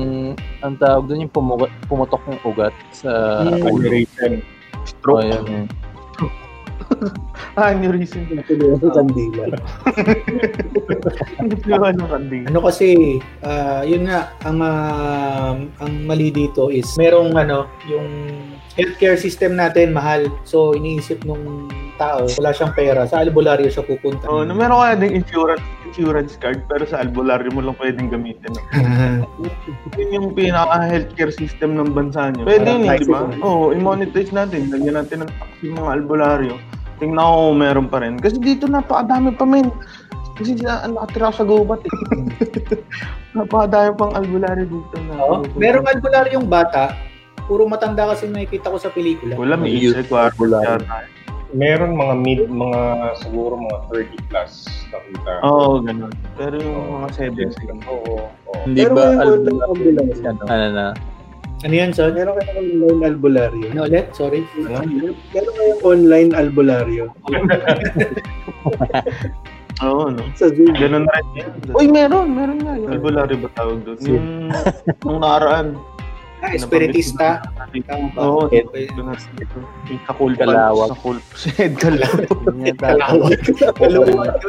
[0.61, 3.65] ang tawag doon yung pumugat, pumutok yung ugat sa Mm.
[3.65, 3.81] ulo.
[3.81, 4.33] Generation.
[4.43, 5.82] Oh, Stroke.
[7.61, 8.29] Aneurysm.
[8.33, 9.43] Natuloy ang kandila.
[11.43, 12.43] Nagkaroon ng kanding.
[12.49, 18.09] Ano kasi, ah, yun nga, ang, ah, ang mali dito is, merong ano, yung
[18.77, 20.29] healthcare system natin mahal.
[20.49, 21.69] So, iniisip nung
[22.01, 24.25] tao, wala siyang pera, sa albularyo siya pupunta.
[24.29, 28.49] Oh, no, meron kaya ng insurance insurance card pero sa albularyo mo lang pwedeng gamitin.
[30.01, 32.49] Yun yung pinaka-healthcare system ng bansa niyo.
[32.49, 33.29] Pwede yun, di ba?
[33.45, 34.73] Oo, oh, i-monetize natin.
[34.73, 36.57] Lagyan natin ng tax yung mga albularyo.
[37.03, 38.15] Tingnan ko kung meron pa rin.
[38.15, 39.75] Kasi dito napakadami pa men.
[40.39, 41.93] Kasi ang nakatira sa gubat eh.
[43.37, 44.97] napakadami pang albularyo dito.
[45.11, 45.43] Na, Oo.
[45.59, 46.95] merong albularyong bata,
[47.51, 49.35] puro matanda kasi nakikita ko sa pelikula.
[49.35, 50.79] Wala, may age requirement albularyo.
[50.79, 51.11] yata.
[51.53, 52.81] Meron mga mid, mga
[53.21, 54.53] siguro mga 30 plus
[54.89, 55.31] nakita.
[55.45, 56.13] Oo, ganun.
[56.39, 57.77] Pero yung mga 70.
[57.91, 58.25] Oo.
[58.25, 58.57] oo.
[58.65, 59.59] Hindi Pero ba albularyo?
[59.69, 60.23] albularyo.
[60.49, 60.87] Ano na?
[61.63, 62.19] Ano yan, son?
[62.19, 63.67] Meron kayong online albularyo.
[63.71, 64.11] Ano ulit?
[64.11, 64.43] Sorry.
[64.59, 67.07] Meron kayong online albularyo.
[69.83, 70.23] Oo, no?
[70.35, 70.75] Sa Zoom.
[70.75, 71.51] Ganun rin yan.
[71.75, 72.75] Uy, meron, meron nga.
[72.75, 73.99] Albularyo ba tawag doon?
[74.03, 74.51] Yung,
[75.07, 75.79] yung nakaraan.
[76.43, 77.39] Ah, espiritista.
[78.19, 79.59] Oo, na dito.
[79.87, 80.91] Yung kakul Kalawag.
[80.91, 81.19] Sa kul.
[81.39, 82.27] Si Ed Kalawag.
[82.75, 83.39] Kalawag.
[83.79, 84.43] Kalawag.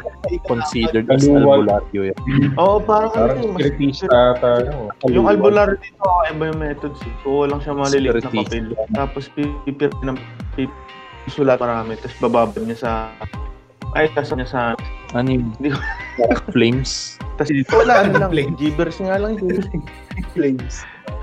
[0.49, 2.17] Considered as albularyo yan.
[2.57, 4.49] Oo, parang ano Parang eh, mas- spiritista ata.
[4.65, 4.89] ano.
[5.05, 7.13] Yung albularyo dito, iba yung methods eh.
[7.21, 8.65] Kuha lang siya maliliit na papel.
[8.89, 10.17] Tapos pipir ng
[10.57, 10.73] pip
[11.29, 11.93] sulat marami.
[11.95, 12.91] Tapos bababa niya sa
[13.93, 14.61] ay, tas niya sa
[15.13, 15.69] Ano yung Hindi
[16.49, 17.21] flames?
[17.37, 18.57] tas wala Ano lang.
[18.57, 19.37] Gibbers nga lang.
[19.37, 19.61] yun.
[20.33, 20.81] Flames.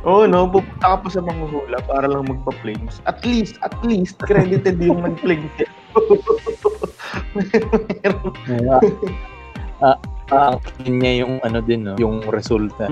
[0.09, 3.05] Oo, no, pupunta ka pa sa manguhula para lang magpa-flames.
[3.05, 5.53] At least, at least, credited yung nag-flames.
[8.01, 8.33] Meron.
[9.85, 9.97] ah,
[10.33, 10.57] ah,
[10.89, 12.01] niya yung ano din, no?
[12.01, 12.89] yung resulta.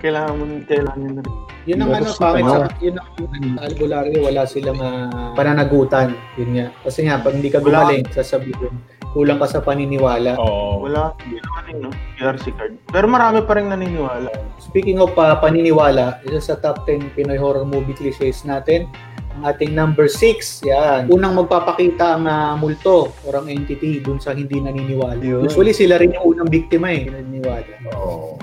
[0.00, 1.34] Kailangan mo, kailangan na rin.
[1.68, 6.16] Yun ang ano, pangit sa, yun ang albularyo, wala silang ah, pananagutan.
[6.40, 6.66] Yun nga.
[6.88, 7.84] Kasi nga, pag hindi ka Wala.
[7.84, 8.74] gumaling, sasabihin,
[9.12, 10.40] kulang ka sa paniniwala.
[10.40, 10.88] Oo.
[10.88, 11.90] Wala, hindi naman yun, no?
[12.16, 12.72] PRC card.
[12.88, 14.32] Pero marami pa rin naniniwala.
[14.56, 18.88] Speaking of pa paniniwala, isa sa top 10 Pinoy horror movie cliches natin,
[19.36, 21.12] ang ating number 6, yan.
[21.12, 25.20] Unang magpapakita ang ah, multo or ang entity dun sa hindi naniniwala.
[25.20, 25.44] Yun.
[25.44, 27.74] Usually sila rin yung unang biktima eh, naniniwala.
[28.00, 28.40] Oo.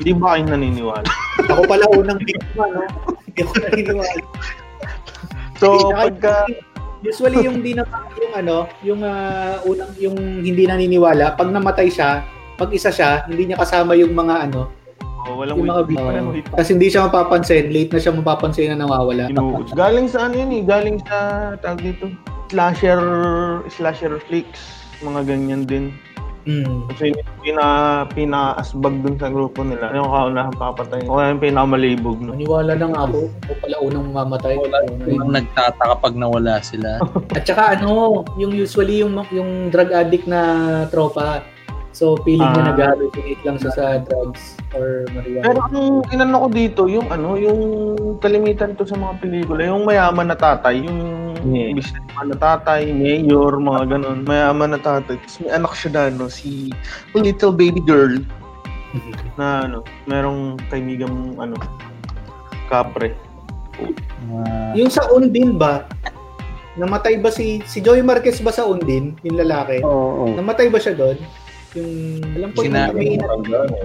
[0.00, 1.08] Hindi ba kayo naniniwala?
[1.52, 2.80] Ako pala unang biktima, no?
[3.28, 4.20] Hindi ako naniniwala.
[5.60, 6.48] So, pagka...
[7.00, 7.88] Usually yung di na
[8.20, 12.20] yung ano, yung ah, unang yung hindi naniniwala, pag namatay siya,
[12.60, 14.68] pag isa siya, hindi niya kasama yung mga ano,
[15.28, 16.52] Oh, walang yung mga wait, walang biktima.
[16.52, 16.56] wait.
[16.56, 19.28] Kasi hindi siya mapapansin, late na siya mapapansin na nawawala.
[19.28, 19.76] Inuutos.
[19.76, 21.16] Galing sa ano yun eh, galing sa,
[21.60, 22.08] tawag dito,
[22.48, 23.00] slasher,
[23.68, 25.92] slasher flicks, mga ganyan din.
[26.48, 26.88] Mm.
[26.88, 27.12] Kasi
[27.44, 27.64] pina,
[28.16, 29.92] pina-asbag dun sa grupo nila.
[29.92, 31.04] Yung kaunahang papatay.
[31.04, 32.32] O yung pinakamalibog, no?
[32.32, 34.54] Maniwala lang ako, ako pala unang mamamatay.
[35.04, 36.96] Yung nagtataka pag nawala sila.
[37.36, 40.40] At saka ano, yung usually yung yung drug addict na
[40.88, 41.44] tropa.
[41.90, 42.68] So feeling niya Ah.
[42.70, 45.42] nag-hallucinate lang siya sa drugs or marijuana.
[45.42, 47.60] Pero ang inano ko dito, yung ano, yung
[48.18, 51.00] kalimitan to sa mga pelikula, yung mayaman na tatay, yung
[51.40, 51.72] Yeah.
[51.72, 55.16] businessman na tatay, mayor, mga ganun, mayaman na tatay.
[55.16, 56.68] Tapos may anak siya na, no, si
[57.12, 58.12] little baby girl
[59.38, 61.58] na ano, merong kaibigan ano,
[62.66, 63.18] kapre.
[64.30, 65.88] Ah, Yung sa Undin ba?
[66.76, 69.82] Namatay ba si si Joey Marquez ba sa Undin, yung lalaki?
[69.82, 70.30] Oo.
[70.32, 71.18] Namatay ba siya doon?
[71.78, 73.14] Yung alam ko Sina- yung may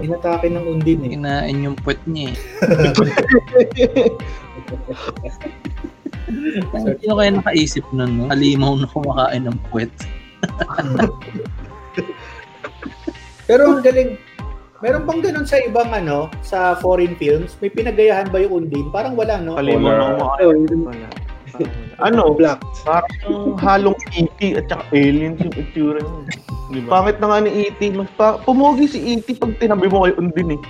[0.02, 1.10] inatake ng Undin eh.
[1.14, 2.38] Kinain yung puwet niya eh.
[6.98, 8.26] Sino kaya nakaisip nun, no?
[8.26, 9.94] Halimaw na kumakain ng puwet.
[13.46, 14.18] Pero ang galing.
[14.84, 17.56] Meron bang ganun sa ibang ano, sa foreign films?
[17.64, 18.90] May pinagayahan ba yung Undin?
[18.92, 19.54] Parang wala, no?
[19.56, 20.02] Kalimutan Wala.
[20.02, 20.66] na kumakain.
[21.60, 21.68] Oh.
[21.96, 22.04] Wala.
[22.04, 22.60] ano, Black.
[22.84, 24.40] parang halong E.T.
[24.60, 26.22] at saka aliens yung itsura niya.
[26.68, 27.00] Di ba?
[27.00, 27.80] Pangit na nga ni E.T.
[27.96, 29.40] Mas pa, pumugi si E.T.
[29.40, 30.60] pag tinabi mo kay Undin eh.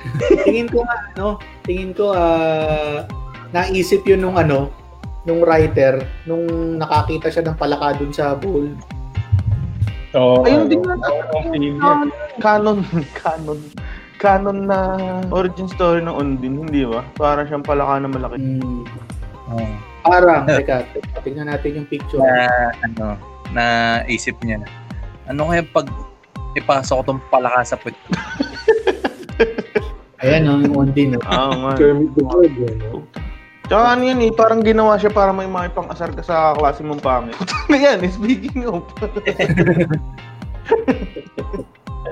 [0.48, 1.36] tingin ko nga, no?
[1.68, 3.04] Tingin ko, ah,
[3.52, 4.72] naisip yun nung ano,
[5.28, 6.48] nung writer, nung
[6.80, 8.68] nakakita siya ng palaka dun sa bowl.
[10.16, 10.42] Oo.
[10.42, 10.94] Ayun ano, din na.
[10.96, 11.76] ang failure.
[12.40, 12.78] Canon,
[13.14, 13.60] canon,
[14.18, 14.78] canon na
[15.30, 17.04] origin story ng Undin, hindi ba?
[17.14, 18.36] Para siyang palaka na malaki.
[18.40, 18.82] Hmm.
[19.54, 19.89] Oo.
[20.04, 22.20] Parang, teka, teka, tingnan natin yung picture.
[22.20, 23.16] Na, ano,
[23.52, 23.64] na
[24.06, 24.68] isip niya na,
[25.28, 25.88] ano kaya pag
[26.58, 28.10] ipasok ko tong palaka sa puwet ko?
[30.20, 31.16] Ayan, no, yung Undin.
[31.16, 31.24] No?
[31.24, 31.72] Oo nga.
[31.80, 32.52] Kermit the Frog.
[32.52, 33.08] Ano?
[33.70, 37.38] Tsaka ano yan eh, parang ginawa siya para may makipang-asar ka sa klase mong pangit.
[37.70, 38.82] Ano yan eh, speaking of.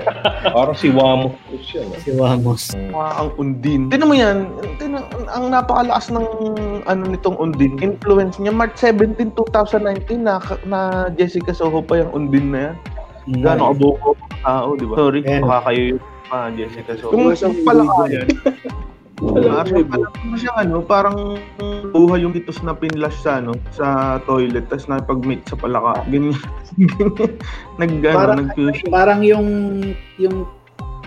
[0.55, 1.35] Parang si Wamos
[1.73, 1.87] yan.
[1.91, 1.99] ah.
[2.01, 2.61] Si Wamos.
[2.89, 3.91] Mukha ang undin.
[3.91, 4.37] Tinan mo yan,
[4.77, 6.25] tinan, ang, napakalakas ng
[6.85, 7.77] ano nitong undin.
[7.79, 10.79] Influence niya, March 17, 2019, na, na
[11.13, 12.75] Jessica Soho pa yung undin na yan.
[13.29, 13.41] Mm.
[13.45, 14.95] Gano'ng kabuko ang tao, di ba?
[14.97, 17.11] Sorry, baka kayo yung pa Jessica Soho.
[17.13, 17.29] Kung
[17.65, 18.07] pala illegal.
[18.07, 18.21] kaya,
[19.19, 21.17] Alam Parang mo, parang siyang ano, parang
[21.91, 26.07] buhay yung titos na pinlash sa ano, sa toilet tapos nakipag-meet sa palaka.
[26.07, 26.39] Ganyan.
[27.83, 29.47] nag ano, Parang- nag Parang yung
[30.15, 30.47] yung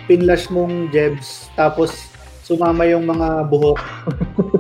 [0.05, 2.13] pinlash mong Jebs tapos
[2.45, 3.81] sumama yung mga buhok.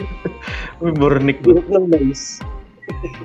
[0.80, 1.44] may burnik.
[1.44, 2.40] Buhok ng mais.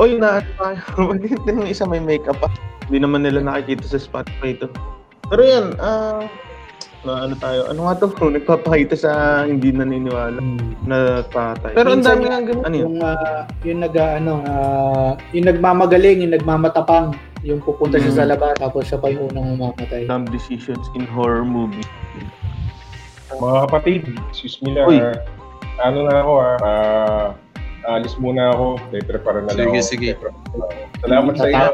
[0.00, 0.44] Oy, na.
[1.00, 2.52] Maganda yung isa may makeup pa.
[2.92, 4.68] Hindi naman nila nakikita sa Spotify ito.
[5.32, 6.28] Pero yan, ah
[7.02, 8.06] na ano tayo, ano nga to?
[8.36, 9.10] Nagpapakita sa
[9.42, 10.38] hindi naniniwala
[10.82, 11.74] na tatay.
[11.74, 12.62] Pero ang dami nga ganun.
[12.62, 12.84] Ano yun?
[12.84, 17.10] Yung ah, yung nag ano, ah, yung nagmamagaling, yung nagmamatapang,
[17.42, 18.18] yung pupunta siya Mm.
[18.18, 20.06] sa labas tapos siya pa yung unang mamamatay.
[20.06, 21.82] Dumb decisions in horror movie.
[23.32, 24.86] Mga kapatid, excuse me lang.
[24.86, 24.98] Uy.
[24.98, 25.16] ah.
[25.82, 26.56] Ano na ako ah.
[26.62, 27.26] ah,
[27.90, 28.78] alis muna ako.
[29.02, 29.90] Prepare na lang Sige, ako.
[29.90, 30.10] sige.
[30.14, 30.64] Ako.
[31.02, 31.66] Salamat sa iyo.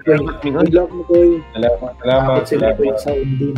[0.00, 0.64] Salamat, Miguel.
[0.64, 1.30] Good luck mo, Koy.
[1.52, 2.80] Salamat, salamat, sila salamat.
[2.80, 3.56] yung sa undin.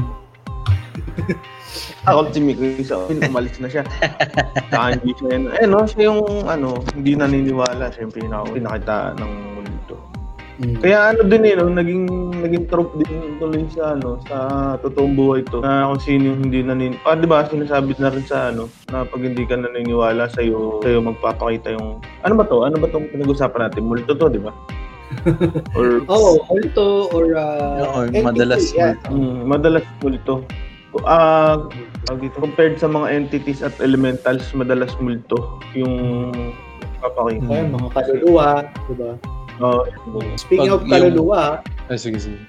[2.09, 3.85] Ako si Miko sa umalis na siya.
[4.69, 5.45] Saka hindi siya yun.
[5.57, 7.89] Eh no, siya yung ano, hindi naniniwala.
[7.95, 9.97] Siyempre na ako pinakita ng mundo.
[10.61, 10.79] Mm.
[10.85, 12.05] Kaya ano din eh, no, naging,
[12.45, 14.37] naging trope din tuloy sa ano, sa
[14.85, 15.65] totoong buhay to.
[15.65, 17.09] Na kung sino yung hindi naniniwala.
[17.09, 21.01] Ah, di ba, sinasabi na rin sa ano, na pag hindi ka naniniwala sa'yo, sa'yo
[21.01, 22.69] magpapakita yung, ano ba to?
[22.69, 23.89] Ano ba tong pinag-usapan natin?
[23.89, 24.53] Multo to, di ba?
[25.77, 28.97] Or, Oh, multo or uh, Oo, entity, madalas yeah.
[29.13, 30.41] Mm, madalas multo.
[31.03, 31.57] Ah,
[32.21, 36.29] dito, compared sa mga entities at elementals, madalas multo yung
[37.01, 37.49] papakita.
[37.49, 38.49] Ayun, mga kaluluwa,
[38.91, 39.13] di ba?
[39.61, 39.85] Oh,
[40.37, 41.41] Speaking Pag of yung- kaluluwa,
[41.89, 42.41] Ay, sige, sige.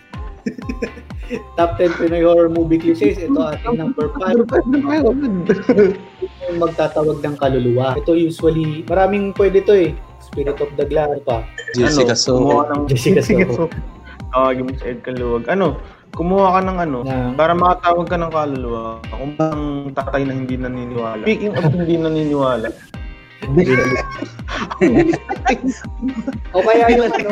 [1.56, 4.44] top 10 Pinoy horror movie cliches, ito ating number 5.
[6.44, 7.96] yung magtatawag ng kaluluwa.
[7.96, 9.92] Ito usually, maraming pwede to eh.
[10.20, 11.44] Spirit of the Glare pa.
[11.76, 12.56] Jessica ano, Soho.
[12.92, 13.68] Jessica Soho.
[14.34, 15.46] Tawagin mo sa Ed Kaluwag.
[15.48, 15.78] Ano,
[16.14, 20.56] kumuha ka ng ano, Na, para makatawag ka ng kaluluwa, kung bang tatay na hindi
[20.56, 21.24] naniniwala.
[21.26, 22.70] Speaking of hindi naniniwala,
[26.54, 27.32] o kaya yung ano,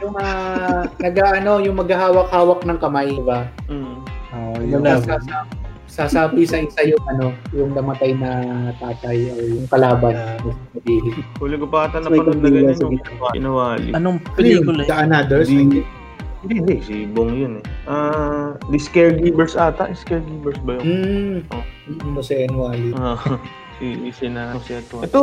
[0.00, 3.44] yung uh, nag-ano, yung maghahawak-hawak ng kamay, di ba?
[3.68, 3.96] mm,
[4.28, 5.00] Oh, Yung yun.
[5.02, 5.48] sasa-
[5.88, 8.30] sasapi sa isa yung ano, yung namatay na
[8.76, 10.36] tatay o yung kalaban na
[11.40, 13.00] huli ko pa ata napanood na ganyan yung
[13.32, 13.90] kinawali.
[13.96, 14.94] Anong Ano pelikula The
[15.48, 15.82] yun?
[16.44, 16.76] Hindi, hindi.
[16.86, 17.64] Si Bong yun eh.
[17.90, 19.90] Ah, The Caregivers ata.
[20.06, 20.86] Caregivers ba yun?
[20.86, 21.36] Hmm.
[21.50, 21.64] Oh.
[21.90, 22.90] Mm, Jose Enwali.
[22.94, 23.18] Ah,
[23.82, 25.02] si si Ito.
[25.02, 25.22] Ito,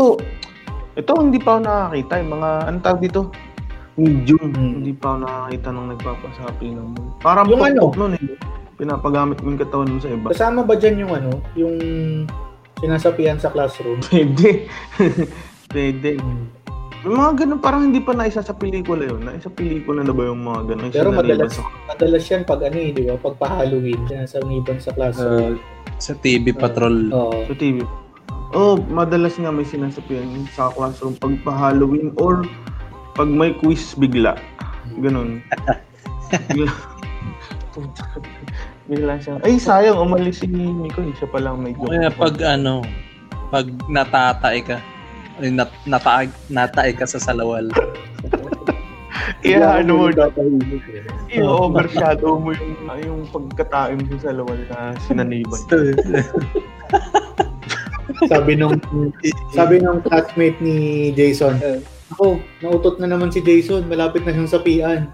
[0.95, 2.13] ito hindi pa ako nakakita.
[2.19, 3.21] Yung mga, ano tawag dito?
[3.95, 4.51] Medium.
[4.51, 4.83] Hmm.
[4.83, 6.87] Hindi pa ako nakakita nung nagpapasapi ng
[7.23, 7.95] Parang Yung ano?
[7.95, 8.35] nun eh.
[8.75, 10.27] Pinapagamit mo yung katawan mo sa iba.
[10.35, 11.75] Kasama ba dyan yung ano, yung
[12.83, 14.03] sinasapian sa classroom?
[14.11, 14.67] Pwede.
[15.71, 16.19] Pwede.
[16.19, 16.54] Hmm.
[17.05, 19.21] May mga ganun, parang hindi pa naisa sa pelikula yun.
[19.21, 20.89] Naisa pelikula na ba yung mga ganun?
[20.89, 23.13] Pero madalas, sa- madalas yan pag ano eh, di ba?
[23.21, 25.61] Pag pa-Halloween, sinasabihan sa classroom.
[25.61, 27.13] Uh, sa TV Patrol.
[27.13, 27.45] Oo.
[27.45, 27.85] Sa TV.
[28.57, 32.41] Oh, madalas nga may sinasabihan sa classroom pag pa-Halloween or
[33.13, 34.33] pag may quiz bigla.
[34.97, 35.45] Ganun.
[36.49, 36.73] Bigla.
[38.89, 39.37] bigla siya.
[39.45, 41.05] Ay, sayang, umalis si Miko.
[41.13, 41.93] Siya palang may joke.
[41.93, 42.81] Kaya pag ano,
[43.53, 44.81] pag natatay ka,
[45.39, 47.67] nat, nataay, nataay ka sa salawal.
[49.41, 51.39] Kaya ano mo, eh.
[51.39, 55.59] i-overshadow mo yung, yung pagkataim mo sa lawal na sinaniban.
[58.31, 58.79] Sabi nung
[59.51, 61.59] sabi nung classmate ni Jason,
[62.15, 65.11] ako, nautot na naman si Jason, malapit na siyang sapian.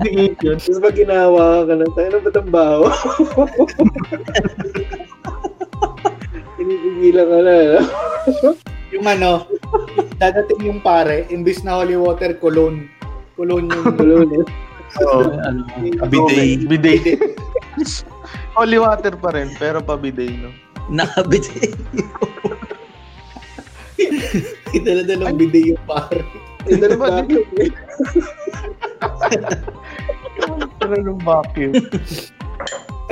[0.00, 0.58] Hindi yun.
[0.58, 2.88] Tapos pag ginawa ka na, tayo na ba't ang baho?
[6.96, 7.52] Pinipigilan ka na.
[7.52, 7.84] eh.
[8.96, 9.44] Yung ano,
[10.16, 12.88] dadating yung pare, imbis na holy water, cologne.
[13.36, 13.92] Cologne yung
[14.32, 14.44] eh.
[15.04, 15.28] Oo.
[15.36, 15.66] ano,
[16.08, 16.64] bidet.
[16.64, 17.04] Bidet.
[18.56, 20.48] Holy water pa rin, pero pa bidet, no?
[20.88, 21.76] Nakabidet.
[24.80, 26.24] Dala-dalang bidet yung pare.
[26.64, 27.20] Diba, ba?
[30.80, 31.74] Pero nung vacuum.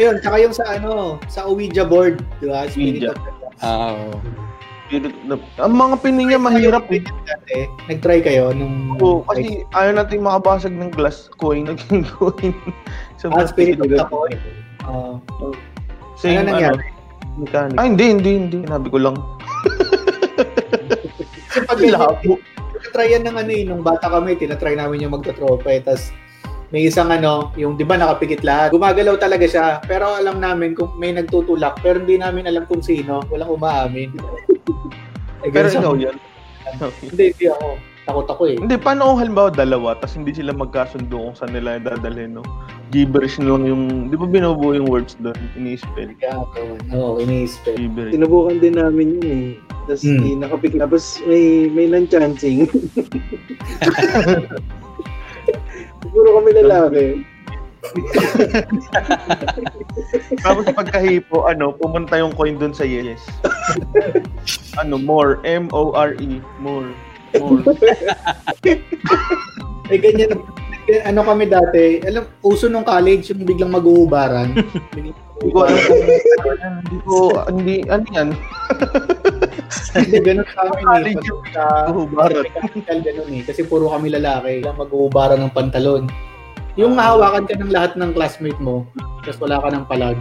[0.00, 2.64] Ayun, tsaka yung sa ano, sa Ouija board, di ba?
[2.70, 3.12] Spirit Ouija.
[3.12, 4.20] of oo.
[5.58, 7.02] Ang mga pininga mahirap eh.
[7.24, 8.94] Dati, nag-try kayo nung...
[9.00, 12.52] Oo, kasi ayaw natin makabasag ng glass coin, naging coin.
[13.18, 14.38] sa Ah, Spirit of the Coin.
[14.84, 15.16] Ah,
[16.14, 16.84] Same, Ano nangyari?
[17.34, 17.74] mechanic.
[17.74, 18.58] Ay, hindi, hindi, hindi.
[18.62, 19.16] Sinabi ko lang.
[21.50, 22.38] kasi pag Labo.
[22.94, 25.82] tinatry yan ng ano eh, nung bata kami, tinatry namin yung magta-tropa eh.
[25.82, 26.14] Tapos
[26.74, 28.74] may isang ano, yung di ba nakapikit lahat.
[28.74, 29.78] Gumagalaw talaga siya.
[29.86, 33.22] Pero alam namin kung may nagtutulak, pero hindi namin alam kung sino.
[33.30, 34.10] Walang umaamin.
[35.44, 36.16] Eh, Pero ikaw yan.
[37.04, 37.76] Hindi, hindi ako.
[38.08, 38.56] Takot ako eh.
[38.56, 42.44] Hindi, paano kung halimbawa dalawa, tapos hindi sila magkasundo kung saan nila dadalhin, no?
[42.88, 45.36] Gibberish na lang yung, di ba binubuo yung words doon?
[45.52, 46.16] Ini-spell.
[46.16, 47.76] Kaya ako, oo, iniisip.
[47.76, 48.16] Gibberish.
[48.16, 49.48] Sinubukan din namin yun eh.
[49.84, 50.16] Tapos Hmm.
[50.16, 50.40] hmm.
[50.40, 52.64] nakapik tapos may may non-chancing.
[56.04, 57.06] Siguro kami lalaki.
[60.44, 63.20] Tapos pagkahipo, ano, pumunta yung coin doon sa yes.
[64.80, 65.40] ano, more.
[65.44, 66.40] M-O-R-E.
[66.60, 66.88] More.
[67.40, 67.62] More.
[69.92, 70.40] Eh, ganyan.
[71.04, 74.56] Ano kami dati, alam, uso nung college yung biglang mag-uubaran.
[74.96, 76.02] Biglang Hindi ko alam kung
[76.78, 77.16] hindi ko,
[77.50, 78.28] hindi, ano yan?
[79.94, 80.86] Hindi, ganun sa amin eh.
[80.86, 82.44] College Pag yung sa Uhubaran.
[82.46, 83.42] mechanical, ganun eh.
[83.42, 84.62] Kasi puro kami lalaki.
[84.62, 86.02] Biglang mag-uubaran ng pantalon.
[86.74, 88.82] Yung mahawakan ka ng lahat ng classmate mo,
[89.22, 90.18] tapos wala ka ng palag.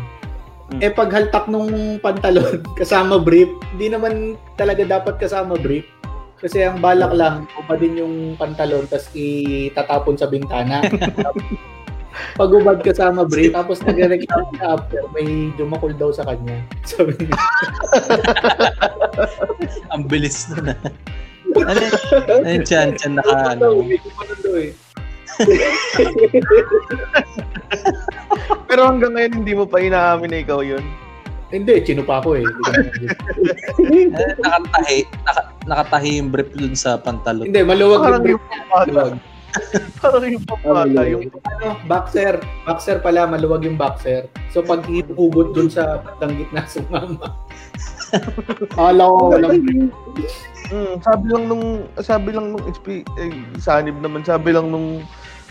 [0.70, 0.80] Hmm.
[0.82, 5.86] Eh pag haltak nung pantalon, kasama brief, hindi naman talaga dapat kasama brief.
[6.38, 10.84] Kasi ang balak lang, ubad din yung pantalon, tapos itatapon sa bintana.
[12.34, 16.62] pag ubad kasama brief, tapos nagreklamo siya after, may dumakol daw sa kanya.
[16.90, 17.38] Sabi niya,
[19.90, 20.76] Ang bilis na na.
[21.56, 21.82] ano,
[22.34, 23.90] ano yung chan chan naka daw, ano?
[24.58, 24.72] eh.
[28.66, 30.82] Pero hanggang ngayon, hindi mo pa inaamin na ikaw yun.
[31.50, 32.46] Hindi, chino pa ako eh.
[32.46, 32.82] Na-
[33.80, 37.46] Eh, nakatahi, naka, nakatahi yung brief dun sa pantalon.
[37.46, 38.34] Hindi, maluwag yung Parang brief.
[38.34, 38.74] yung pamata.
[38.84, 39.14] Maluwag.
[40.02, 40.86] Parang yung pamata.
[40.86, 42.42] Ano, Yung ano, boxer.
[42.66, 44.26] Boxer pala, maluwag yung boxer.
[44.50, 47.38] So pag ihugot dun sa bandang gitna sumama.
[48.78, 49.90] Akala ko walang
[50.74, 51.66] Mm, sabi lang nung
[52.02, 53.30] sabi lang nung XP eh,
[53.60, 55.04] sanib naman sabi lang nung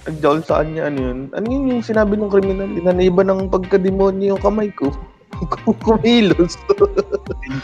[0.09, 1.18] nagjaol sa kanya ano yun.
[1.36, 2.66] Ano yun yung sinabi ng kriminal?
[2.66, 4.90] Inaniba ng pagkademonyo yung kamay ko.
[5.86, 6.59] Kumilos.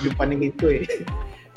[0.05, 0.87] yung paningin ko eh.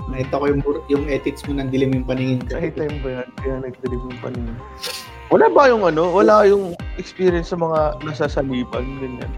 [0.10, 2.58] Nakita ko yung, yung ethics mo ng dilim yung paningin ko.
[2.58, 3.30] Kahit time ba yan?
[3.38, 4.58] Kaya nagdilim yung paningin.
[5.30, 6.10] Wala ba yung ano?
[6.12, 8.86] Wala yung experience sa mga nasasalipan?
[9.00, 9.32] Ganyan.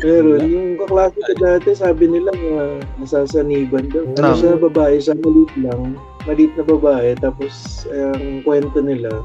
[0.00, 4.04] Pero yung kaklase ko dati, sabi nila na nasasaniban daw.
[4.18, 5.96] Ano siya, babae siya, maliit lang.
[6.26, 7.14] Maliit na babae.
[7.20, 9.22] Tapos, eh, ang kwento nila,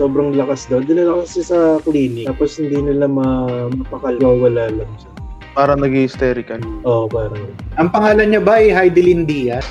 [0.00, 0.80] sobrang lakas daw.
[0.80, 2.24] Dinala kasi sa clinic.
[2.24, 4.16] Tapos hindi nila ma mapakal.
[4.20, 5.09] Wala lang siya.
[5.50, 6.62] Para nag-hysterical.
[6.86, 7.50] Oo, oh, parang.
[7.74, 9.66] Ang pangalan niya ba ay Heidelin Diaz?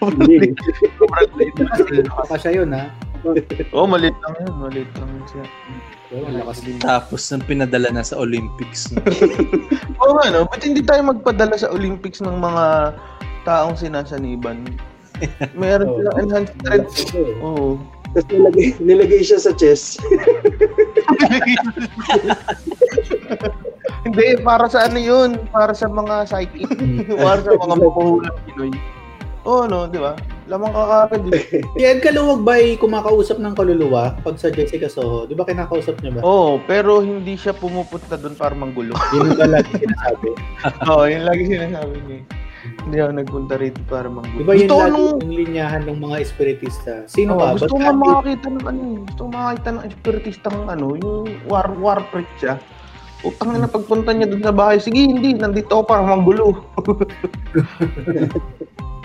[0.00, 0.56] Hindi.
[2.08, 2.88] Baka siya yun ha.
[3.22, 4.54] Oo, oh, maliit lang yun.
[4.58, 5.44] Maliit lang yun siya.
[6.12, 6.76] Oh, ang lakas din.
[6.82, 8.92] Tapos nang pinadala na sa Olympics.
[10.02, 10.44] Oo nga, no?
[10.44, 12.96] Ba't hindi tayo magpadala sa Olympics ng mga
[13.48, 14.64] taong sinasaniban?
[15.54, 17.14] Meron silang enhanced strength.
[17.40, 17.78] Oo.
[18.12, 19.96] Tapos nilagay, nilagay siya sa chest.
[24.04, 25.40] Hindi, para sa ano yun?
[25.48, 26.68] Para sa mga psychic.
[27.16, 28.72] para sa mga mapuhulang Pinoy.
[29.42, 30.14] Oo, no, di ba?
[30.46, 31.66] Lamang kakakad eh.
[31.74, 35.26] Si Ed Kaluwag ba ay kumakausap ng kaluluwa pag sa Jessica Soho?
[35.26, 36.20] Di ba kinakausap niya ba?
[36.22, 38.94] Oo, pero hindi siya pumupunta doon para manggulo.
[39.10, 40.30] Yun ba lagi sinasabi?
[40.90, 42.20] Oo, yun lagi sinasabi niya.
[42.62, 42.70] Eh.
[42.80, 44.42] Hindi ako nagpunta rito para Di manggulo.
[44.42, 45.18] ba yun gusto ko lagi nung...
[45.18, 46.92] yung linyahan ng mga espiritista?
[47.06, 47.54] Sino Oo, ba?
[47.54, 48.96] gusto ko Ba't nga lagi- makakita ng ano, eh.
[49.04, 52.54] gusto ko makakita ng espiritistang ano, yung war war prick siya.
[53.22, 56.58] Utang na pagpunta niya doon sa bahay, sige, hindi, nandito ako para manggulo.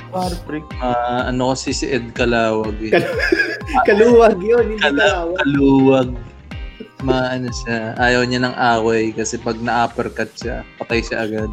[0.10, 0.66] war prick.
[0.78, 2.92] Ah, ano kasi si Ed Kalawag eh.
[2.92, 3.14] Kal-
[3.88, 5.38] Kaluwag yun, hindi Kala, kalawag.
[5.38, 6.10] kaluwag.
[6.98, 11.52] Maano siya, ayaw niya ng away kasi pag na-uppercut siya, patay siya agad.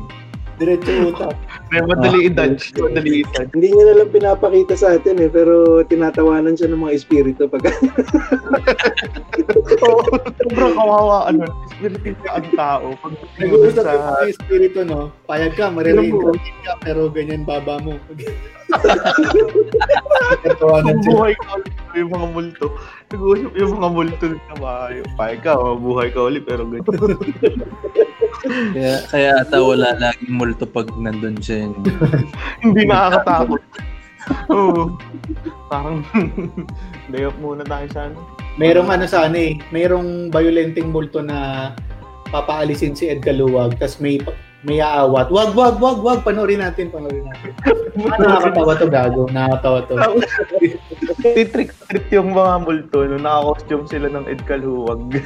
[0.56, 1.36] Diretso utak.
[1.74, 3.50] May madali i-dodge, madali i-dodge.
[3.50, 7.66] Hindi niya nalang pinapakita sa atin eh, pero tinatawanan siya ng mga espiritu pag
[9.82, 10.00] Oo,
[10.38, 12.86] sobrang kawawa, ano, espiritista ang tao.
[13.02, 13.12] Pag
[13.42, 14.22] Nag-uusap sa...
[14.22, 15.10] espiritu, no?
[15.26, 16.14] Payag ka, maririnig
[16.62, 17.98] ka, pero ganyan baba mo.
[18.14, 18.54] Sila.
[20.62, 22.66] Mabuhay ka ulit yung mga multo.
[23.10, 25.02] Nag-uusap yung mga multo sa bahay.
[25.18, 26.86] Pahig ka, mabuhay ka ulit, pero ganyan.
[28.44, 31.63] Kaya, kaya ata wala laging multo pag nandun siya.
[31.64, 31.72] Yun.
[32.64, 33.62] Hindi nakakatakot.
[34.52, 34.96] Oo.
[35.68, 36.00] Parang,
[37.12, 38.18] day off muna tayo sa ano.
[38.56, 41.72] Merong ano sa ano eh, merong violenting multo na
[42.32, 44.20] papaalisin si Ed Kaluwag, tas may
[44.64, 45.28] may aawat.
[45.28, 47.52] Wag, wag, wag, wag, panoorin natin, panoorin natin.
[48.08, 49.22] Ah, nakakatawa to, gago.
[49.28, 49.94] Nakakatawa to.
[51.20, 53.20] Titrick-trick yung mga multo, no?
[53.20, 55.20] naka-costume sila ng Ed Kalhuwag.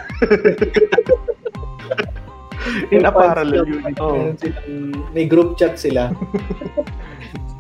[2.94, 3.82] In a parallel yun.
[4.38, 6.12] Silang, may group chat sila.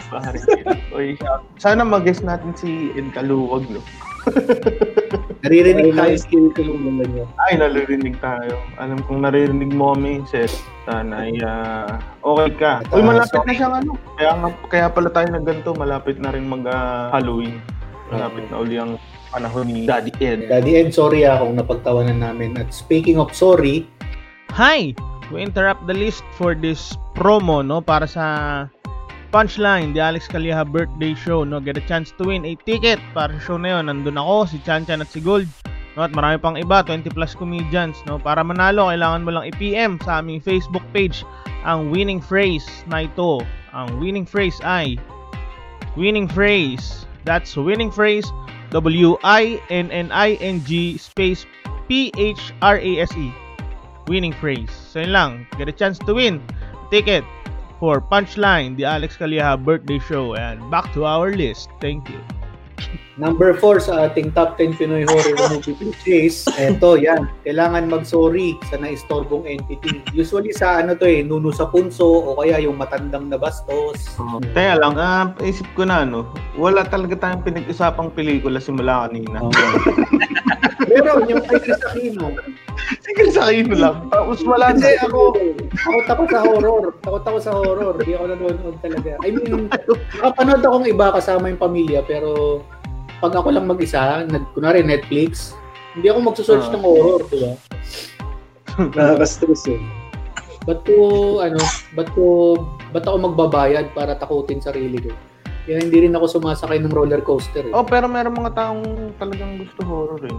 [0.08, 0.40] Pare.
[0.96, 1.14] Oy,
[1.60, 3.80] sana mag-guess natin si Ed Kaluwag, no?
[5.44, 6.16] Naririnig tayo.
[6.60, 7.24] Yung mga niya.
[7.40, 8.60] Ay, naririnig tayo.
[8.76, 10.60] Alam kong naririnig mo kami, Seth.
[10.84, 12.72] Sana ay ah, okay ka.
[12.92, 13.92] Uy, malapit na siyang ano.
[14.18, 14.32] Kaya,
[14.68, 15.72] kaya pala tayo na ganito.
[15.76, 17.62] Malapit na rin mag-Halloween.
[18.08, 18.96] Malapit na uli ang
[19.28, 20.48] panahon ni Daddy Ed.
[20.48, 22.56] Daddy Ed, sorry ah kung napagtawanan namin.
[22.56, 23.84] At speaking of sorry,
[24.56, 24.94] Hi!
[25.28, 27.84] We interrupt the list for this promo, no?
[27.84, 28.24] Para sa
[29.28, 31.60] Punchline, the Alex Calleja birthday show, no?
[31.60, 33.92] Get a chance to win a ticket para sa show na yun.
[33.92, 35.44] Nandun ako, si Chan Chan at si Gold.
[36.00, 36.08] No?
[36.08, 38.16] At marami pang iba, 20 plus comedians, no?
[38.16, 41.28] Para manalo, kailangan mo lang i-PM sa aming Facebook page
[41.68, 43.44] ang winning phrase na ito.
[43.76, 44.96] Ang winning phrase ay
[45.92, 47.04] winning phrase.
[47.28, 48.24] That's winning phrase
[48.72, 51.44] W-I-N-N-I-N-G space
[51.88, 53.47] P-H-R-A-S-E
[54.08, 54.72] winning phrase.
[54.72, 56.42] So yun lang, get a chance to win
[56.90, 57.24] ticket
[57.78, 60.34] for Punchline, the Alex Calleja birthday show.
[60.34, 61.68] And back to our list.
[61.80, 62.18] Thank you.
[63.18, 66.46] number 4 sa ating top 10 Pinoy horror movie cliches.
[66.54, 67.26] Eto, yan.
[67.42, 70.00] Kailangan mag-sorry sa naistorbong entity.
[70.14, 74.06] Usually sa ano to eh, nuno sa punso o kaya yung matandang na bastos.
[74.54, 79.42] Kaya lang, ah, isip ko na, ano, wala talaga tayong pinag-usapang pelikula simula kanina.
[80.98, 82.34] Pero yung kay Chris Aquino,
[83.04, 84.08] Sige, sa akin lang.
[84.08, 85.04] Tapos wala Kasi na.
[85.04, 85.20] ako,
[85.76, 86.84] takot ako sa horror.
[87.04, 87.94] Takot ako sa horror.
[88.00, 89.10] Hindi ako nanonood talaga.
[89.20, 89.68] I mean,
[90.14, 92.62] nakapanood akong iba kasama yung pamilya, pero
[93.18, 95.52] pag ako lang mag-isa, nag, kunwari Netflix,
[95.92, 96.74] hindi ako magsusearch Ah.
[96.74, 97.52] ng horror, di ba?
[98.78, 99.80] Nakaka-stress eh.
[100.64, 100.96] Ba't ko,
[101.40, 101.58] ano,
[101.92, 102.54] ba't ko,
[102.92, 105.12] ba't ako magbabayad para takutin sarili ko?
[105.64, 107.66] Kaya hindi rin ako sumasakay ng roller coaster.
[107.66, 107.72] Eh.
[107.72, 108.84] Oh, pero meron mga taong
[109.16, 110.32] talagang gusto horror eh.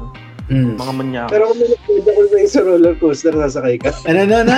[0.50, 0.74] Hmm.
[0.76, 1.28] Mga manyak.
[1.30, 3.94] Pero kung nanonood ako sa isang roller coaster, sasakay ka.
[4.10, 4.58] Ano, ano, ano?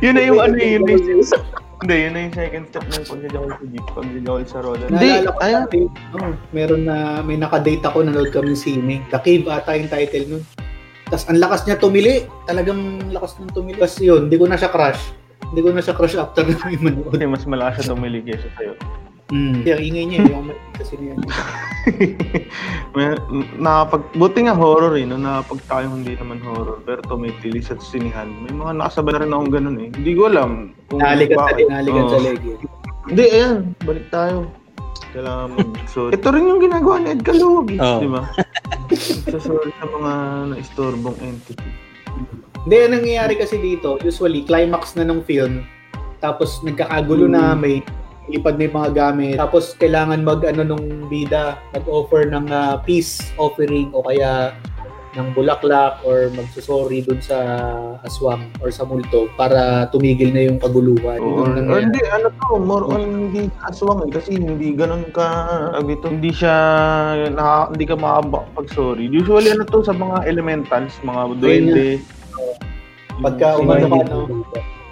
[0.00, 1.20] yun na yung ano eh, yun na yung,
[1.84, 4.88] hindi, yun na yung second step ng pagjajawal sa jeep, pagjajawal sa roller.
[4.88, 5.64] Hindi, ayun.
[6.16, 9.04] oh, meron na, may nakadate ako, nanood kami sine.
[9.12, 10.42] The Cave ata yung title nun.
[11.12, 12.24] Tapos ang lakas niya tumili.
[12.48, 13.76] Talagang lakas ng tumili.
[13.76, 15.12] Tapos yun, hindi ko na siya crush.
[15.52, 17.12] Hindi ko na siya crush after na may manood.
[17.12, 18.72] Kasi mas malakas siya tumili kesa sa'yo.
[19.32, 19.64] Mm.
[19.64, 21.16] Kaya ingay niya, yung kasi niya.
[22.94, 23.16] May,
[23.56, 25.16] nakapag, buti nga horror eh, no?
[25.16, 28.28] nakapag tayo hindi naman horror, pero tumitili sa sinihan.
[28.44, 29.88] May mga nakasabay na rin akong ganun eh.
[29.88, 32.40] Hindi ko alam kung Naligan sa, naligan sa leg.
[32.44, 32.58] eh.
[33.08, 33.56] Hindi, ayan,
[33.88, 34.52] balik tayo.
[35.16, 38.00] Kailangan mag so, Ito rin yung ginagawa ni Ed Caluwag eh, Oo.
[38.04, 38.22] di ba?
[39.40, 40.12] Sorry sa mga
[40.52, 41.68] naistorbong entity.
[42.68, 45.64] Hindi, ang nangyayari kasi dito, usually, climax na ng film,
[46.20, 47.80] tapos nagkakagulo na, may
[48.32, 53.20] lipad na yung mga gamit, tapos kailangan mag, ano, nung bida, mag-offer ng ah, peace
[53.36, 54.56] offering o kaya
[55.12, 57.36] ng bulaklak or magsusorry dun sa
[58.08, 61.20] aswang or sa multo para tumigil na yung kaguluhan.
[61.20, 65.28] Yun Or, or hindi, ano to, more on hindi aswang eh, kasi hindi ganun ka,
[65.76, 66.56] sabi to, hindi siya,
[67.28, 69.04] naka, hindi ka makapag-sorry.
[69.12, 72.00] Usually ano to sa mga elementals, mga duwende.
[73.20, 74.20] Pagka Sino umano ka, no,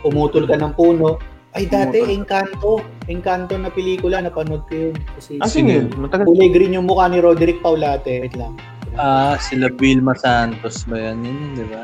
[0.05, 1.16] umutol ka ng puno,
[1.53, 1.98] ay dati.
[2.07, 2.78] Encanto.
[3.07, 4.94] Encanto na pelikula, napanood ko yun.
[5.14, 6.24] Kasi Ah, sige, matagal.
[6.24, 8.22] kulay green yung mukha ni Roderick Paulate.
[8.22, 8.55] Wait lang.
[8.94, 11.22] Ah, sila Vilma Santos ba yan?
[11.22, 11.80] Yun, yun, di ba?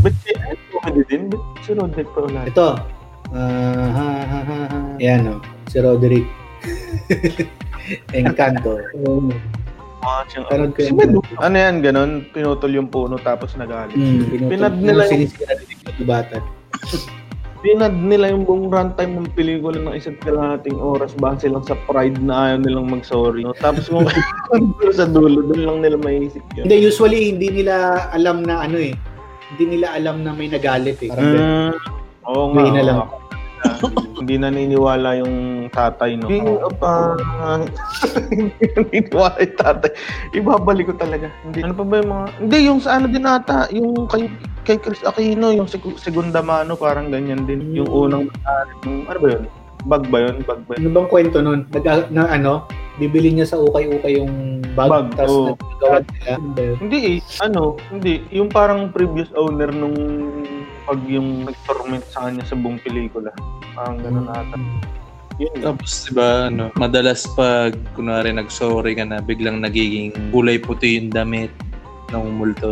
[0.00, 0.30] Ba't si,
[0.82, 1.22] ano, din?
[1.28, 2.44] Ba't si Roderick pa ulit?
[2.46, 2.68] Ito.
[3.30, 4.78] Ah, ha, ha, ha, ha.
[4.96, 5.34] Ayan o.
[5.66, 6.28] Si Roderick.
[8.12, 8.80] Encanto.
[10.28, 11.20] Siyang, Panood ko yun.
[11.40, 13.96] Ano yan, ganun, pinutol yung puno tapos nagalit.
[13.96, 16.36] Hmm, pinutol- Pinad nila yung- sinisira din yung bata.
[17.64, 22.20] Pinad nila yung buong runtime ng pelikula ng isa't kalahating oras base lang sa pride
[22.20, 23.40] na ayaw nilang mag-sorry.
[23.40, 23.56] No?
[23.56, 24.04] Tapos kung
[25.00, 26.68] sa dulo, doon lang nila maisip yun.
[26.68, 28.92] Hindi, usually, hindi nila alam na ano eh.
[29.56, 31.08] Hindi nila alam na may nagalit eh.
[31.08, 31.24] Parang.
[31.24, 31.72] Mm,
[32.28, 32.60] oo nga.
[32.60, 32.98] May na lang.
[33.00, 33.23] oo.
[34.24, 36.32] Hindi naniniwala yung tatay, no?
[36.32, 36.48] Hindi,
[36.80, 37.12] pa,
[38.32, 39.90] hindi naniniwala yung tatay.
[40.32, 41.28] Ibabalik ko talaga.
[41.44, 42.26] Hindi, ano pa ba yung mga...
[42.40, 44.32] Hindi, yung sa ano din ata, yung kay,
[44.64, 47.76] kay Chris Aquino, yung seg- segunda mano, parang ganyan din.
[47.76, 48.32] Yung unang,
[48.88, 49.44] yung, ano ba yun?
[49.84, 50.40] Bag ba yun?
[50.48, 50.88] Bag ba yun?
[50.88, 51.68] Ano bang kwento nun?
[51.68, 52.64] Nag, na ano,
[52.96, 55.46] bibili niya sa ukay-ukay yung bag, Bag, tapos oo.
[55.52, 56.32] nagagawa nila.
[56.40, 56.74] Ano?
[56.80, 57.62] Hindi eh, ano,
[57.92, 58.14] hindi.
[58.32, 59.92] Yung parang previous owner nung
[60.84, 63.32] pag yung nag-torment sa kanya sa buong pelikula.
[63.72, 64.56] Parang gano'n ata.
[65.42, 65.56] Yun.
[65.66, 71.10] Tapos, di ba, ano, madalas pag, kunwari, nag-sorry ka na, biglang nagiging kulay puti yung
[71.10, 71.50] damit
[72.14, 72.70] ng multo.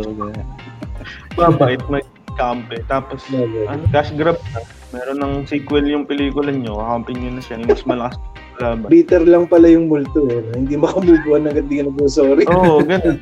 [1.35, 2.05] Mabait, may
[2.39, 2.79] kampe.
[2.87, 3.19] Tapos,
[3.67, 4.63] ano, cash grab na.
[4.93, 6.79] Meron ng sequel yung pelikula nyo.
[6.79, 7.59] Kakampin nyo na siya.
[7.59, 8.87] Yung mas malakas na laban.
[8.93, 10.45] Bitter lang pala yung multo eh.
[10.53, 12.45] Hindi makamove on agad di ka nag-sorry.
[12.47, 13.17] Oo, oh, ganun.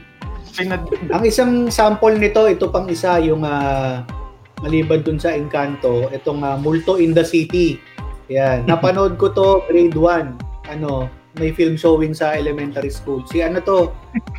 [0.51, 0.83] Pinad...
[1.09, 4.03] Ang isang sample nito, ito pang isa, yung ah,
[4.61, 7.81] maliban dun sa Encanto, itong ah, Multo in the City.
[8.31, 8.63] Yan.
[8.69, 10.71] Napanood ko to grade 1.
[10.71, 13.23] Ano, may film showing sa elementary school.
[13.27, 13.91] Si ano to,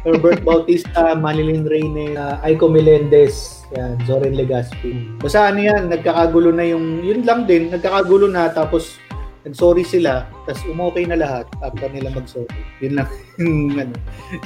[0.05, 5.21] Herbert Bautista, Marilyn Reyne, uh, Aiko Melendez, yan, Zoren Legaspi.
[5.21, 9.02] Basta ano yan, nagkakagulo na yung, yun lang din, nagkakagulo na tapos
[9.43, 12.63] nag-sorry sila, tapos umokay na lahat after nila mag-sorry.
[12.79, 13.09] Yun lang
[13.43, 13.95] yung ano,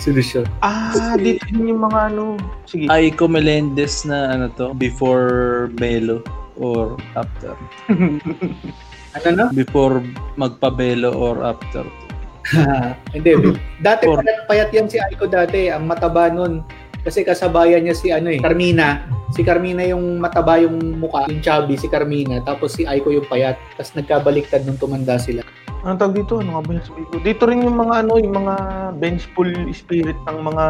[0.00, 0.48] solusyon.
[0.64, 2.40] Ah, dito yun yung mga ano.
[2.64, 2.88] Sige.
[2.88, 6.24] Aiko Melendez na ano to, before Belo
[6.56, 7.52] or after.
[9.16, 9.44] Ano no?
[9.48, 10.04] Before
[10.36, 11.88] magpabelo or after.
[13.16, 13.56] Hindi.
[13.80, 15.72] Dati Or- payat, payat yan si Aiko dati.
[15.72, 16.60] Ang mataba nun.
[17.06, 19.06] Kasi kasabayan niya si ano eh, Carmina.
[19.30, 22.42] Si Carmina yung mataba yung mukha, yung chubby si Carmina.
[22.42, 23.54] Tapos si Aiko yung payat.
[23.78, 25.46] Tapos nagkabaliktad nung tumanda sila.
[25.86, 26.42] Ano tawag dito?
[26.42, 27.14] Ano nga ba yung sabi ko?
[27.22, 28.54] Dito rin yung mga ano, yung mga
[28.98, 30.64] benchful spirit ng mga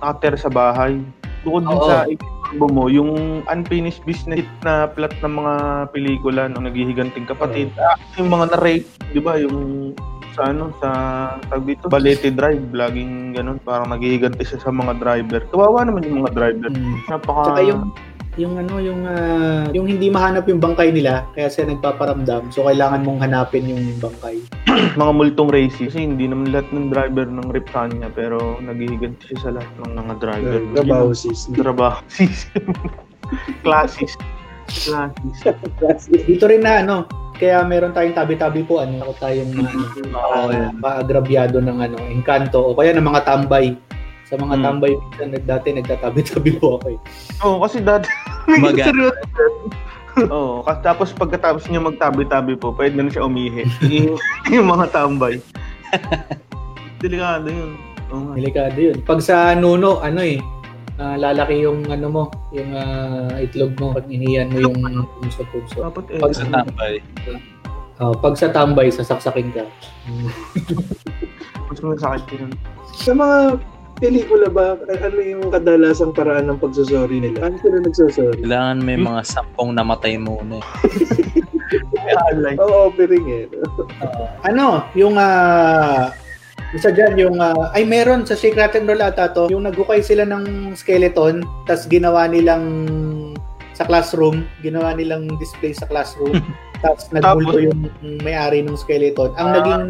[0.00, 0.96] nakatira sa bahay.
[1.44, 5.54] Bukod din sa ikiturbo mo, yung unfinished business na plot ng mga
[5.92, 7.68] pelikula ng naghihiganting kapatid.
[7.76, 9.36] Ah, yung mga na-rape, di ba?
[9.36, 9.92] Yung
[10.36, 10.90] sa ano, sa
[11.48, 15.40] tawag dito, Balete Drive, laging ganun, parang naghihiganti siya sa mga driver.
[15.48, 16.70] Kawawa naman yung mga driver.
[16.70, 16.96] Mm.
[17.08, 17.42] Napaka...
[17.56, 17.82] Tsaka yung
[18.36, 23.00] yung ano yung ah, yung hindi mahanap yung bangkay nila kaya siya nagpaparamdam so kailangan
[23.00, 24.44] mong hanapin yung bangkay
[25.00, 25.92] mga multong racist.
[25.92, 29.92] Kasi hindi naman lahat ng driver ng rip niya, pero naghihiganti siya sa lahat ng
[29.96, 30.60] mga driver.
[30.76, 31.40] Trabaho sis.
[31.52, 31.98] Trabaho.
[33.64, 34.12] Classes.
[34.66, 36.22] Classes.
[36.26, 37.06] dito rin na ano
[37.36, 40.80] kaya meron tayong tabi-tabi po ano ako tayong uh, Oo, yan.
[40.80, 43.76] paagrabyado ng ano engkanto o kaya ng mga tambay
[44.26, 44.64] sa mga Hmm.
[44.64, 46.98] tambay minsan dati nagtatabi-tabi po ako eh.
[47.46, 48.10] Oo, kasi dati...
[48.62, 48.90] Maga.
[48.90, 49.22] Seryoso.
[50.32, 53.68] Oo, kasi tapos pagkatapos niya magtabi-tabi po, pwede na siya umihi.
[54.50, 55.38] yung, mga tambay.
[56.98, 57.76] Delikado yun.
[58.10, 58.32] Nga.
[58.34, 58.96] Delikado yun.
[59.04, 60.40] Pag sa nuno, ano eh,
[61.00, 64.78] ah, lalaki yung ano mo, yung ah, itlog mo pag inihiyan mo yung
[65.20, 65.84] punso-punso.
[65.84, 66.20] Dapat eh.
[66.20, 66.94] Pag Sa tambay.
[67.96, 69.64] Ah, pag sa tambay, sasaksakin ka.
[71.72, 72.52] Mas masakit yun.
[72.92, 73.56] Sa mga
[73.96, 77.48] pelikula ba, ano yung kadalasang paraan ng pagsusorry nila?
[77.48, 78.44] Ano sila nagsusorry?
[78.44, 80.60] Kailangan may mga sampung namatay muna.
[82.06, 82.20] eh.
[82.30, 82.54] Alay.
[82.60, 83.44] Oo, offering eh.
[84.44, 86.12] ano, yung ah
[86.76, 90.22] isa dyan, yung, ah, ay meron sa Shake Rattle Roll ata to, yung nagukay sila
[90.22, 92.64] ng skeleton, tas ginawa nilang
[93.72, 96.32] sa classroom, ginawa nilang display sa classroom,
[96.84, 97.88] tapos nagmulto yung
[98.20, 99.32] may-ari ng skeleton.
[99.36, 99.54] Ang Ah.
[99.56, 99.82] naging,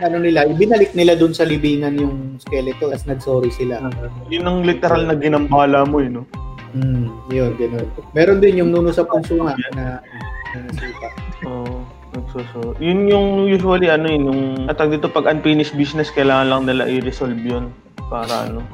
[0.00, 3.80] ano nila, ibinalik nila dun sa libingan yung skeleton, tapos nag-sorry sila.
[4.28, 6.24] Yun ang literal na ginambala mo, eh, no?
[6.76, 7.88] Hmm, yun, ganun.
[8.12, 10.00] Meron din yung nuno sa punso nga na,
[10.52, 11.08] na nasipa.
[11.48, 11.80] Oo.
[12.18, 12.74] Nagsuso.
[12.80, 17.38] Yun yung usually ano yun, yung atag dito pag unfinished business, kailangan lang nila i-resolve
[17.38, 17.70] yun
[18.08, 18.64] para ano,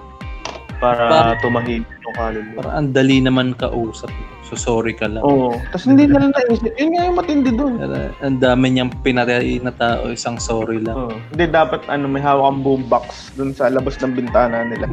[0.79, 2.59] para Para- tumahimik yung kaluluwa.
[2.63, 4.11] Para ang dali naman kausap.
[4.11, 5.23] So sorry ka lang.
[5.25, 5.57] Oo.
[5.71, 6.73] Tapos hindi na lang naisip.
[6.77, 7.75] Yun nga yung matindi doon.
[8.21, 10.97] Ang dami niyang pinatay na tao, isang sorry lang.
[10.97, 11.15] Oo.
[11.35, 14.89] Hindi dapat ano may hawak kang boombox doon sa labas ng bintana nila.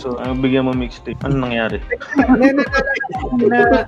[0.00, 1.18] So, ano, bigyan mo mixtape.
[1.24, 1.78] Ano nangyari?
[3.44, 3.84] na,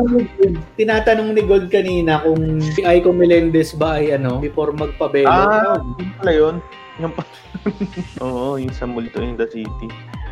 [0.00, 5.30] Gold, tinatanong ni Gold kanina kung si Aiko Melendez ba ay ano, before magpabelo.
[5.30, 6.54] Ah, yun pala yun.
[7.00, 7.28] Yung pa-
[8.24, 9.88] Oo, yung sa multo in the city.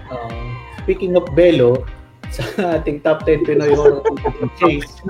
[0.09, 0.49] Uh,
[0.81, 1.85] speaking of Belo,
[2.31, 2.45] sa
[2.77, 4.05] ating top 10 Pinoy horror
[4.57, 5.01] chase,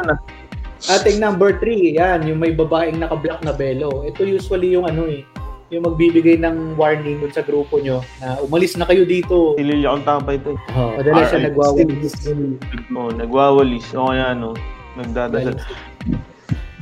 [0.88, 4.06] ating number 3, yan, yung may babaeng naka-black na Belo.
[4.06, 5.26] Ito usually yung ano eh,
[5.68, 9.52] yung magbibigay ng warning dun sa grupo nyo na umalis na kayo dito.
[9.58, 10.56] Si Lilia ang tapay ito.
[10.56, 10.78] eh.
[10.78, 12.14] Oh, madalas siya nagwawalis.
[12.88, 13.86] Oo, nagwawalis.
[13.92, 14.56] O kaya ano,
[14.96, 15.60] nagdadasal.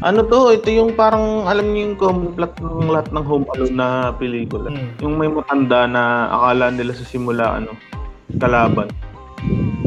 [0.05, 3.75] Ano to, ito yung parang, alam niyo yung common plot ng lahat ng Home Alone
[3.75, 4.69] na pelikula.
[4.69, 4.93] Hmm.
[5.01, 7.73] Yung may matanda na akala nila sa simula, ano,
[8.37, 8.93] kalaban.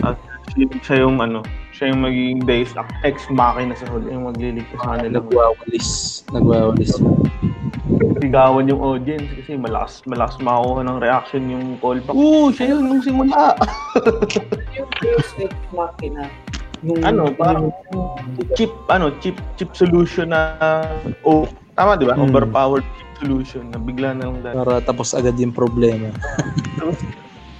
[0.01, 0.17] At
[0.59, 1.39] siya- siya yung ano,
[1.71, 2.71] siya yung magiging deus
[3.07, 5.23] ex machina sa huli, yung magliligtas sa kanila.
[5.23, 5.89] Nagwawalis.
[6.35, 6.91] Nagwawalis.
[8.19, 12.15] Sigawan yung audience kasi malakas, malakas makuha ng reaction yung call back.
[12.15, 13.55] Oo, siya yun nung simula.
[14.75, 16.27] Yung Deus Ex Machina.
[16.83, 17.71] Yung, ano, parang
[18.55, 20.55] cheap, ano, cheap, cheap solution na,
[21.27, 21.43] oh,
[21.75, 22.15] tama di ba?
[22.15, 22.27] Hmm.
[22.31, 24.55] Overpowered cheap solution na bigla na lang dahil.
[24.63, 26.11] Para tapos agad yung problema.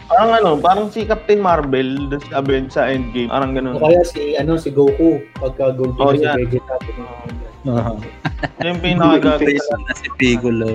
[0.09, 3.77] Parang ano, parang si Captain Marvel doon sa Avengers sa Endgame, parang ganun.
[3.77, 6.33] O kaya si ano si Goku pagka Gold Oh, si yan.
[6.35, 6.75] Vegeta.
[7.61, 7.97] Uh-huh.
[8.59, 9.59] Yung pinakagagawin.
[9.83, 10.73] na si Piccolo.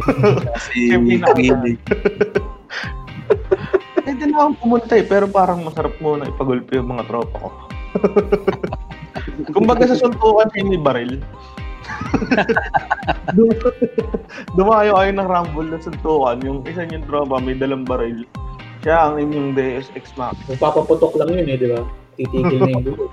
[0.62, 1.74] si Yung pinaka- Gilly.
[3.96, 7.48] Pwede na akong pumunta eh, pero parang masarap muna ipagulpi yung mga tropa ko.
[9.56, 11.18] Kumbaga sa suntukan siya may baril.
[14.54, 18.22] Dumayo kayo ng rumble na suntukan, yung isa niyang tropa may dalang baril.
[18.84, 20.44] Siya ang inyong Deus Ex Machina.
[20.52, 21.80] Magpapaputok lang yun eh, di ba?
[22.20, 23.08] Titigil na yung dulo.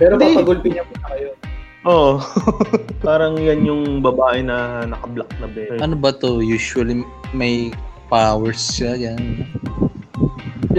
[0.00, 0.32] Pero Hindi.
[0.32, 1.28] papagulpi niya muna kayo.
[1.84, 2.12] Oo.
[3.06, 5.78] Parang yan yung babae na naka-black na belt.
[5.84, 6.40] Ano ba to?
[6.40, 7.04] Usually
[7.36, 7.76] may
[8.08, 9.44] powers siya yan.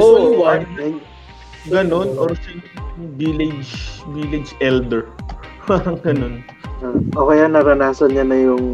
[0.01, 0.65] Oo, one.
[0.81, 0.97] Ay,
[1.69, 2.17] Ganon.
[2.19, 2.59] Or si
[3.15, 5.07] village, village elder.
[5.69, 6.43] Parang ganon.
[6.83, 8.65] ah, o kaya naranasan niya na yung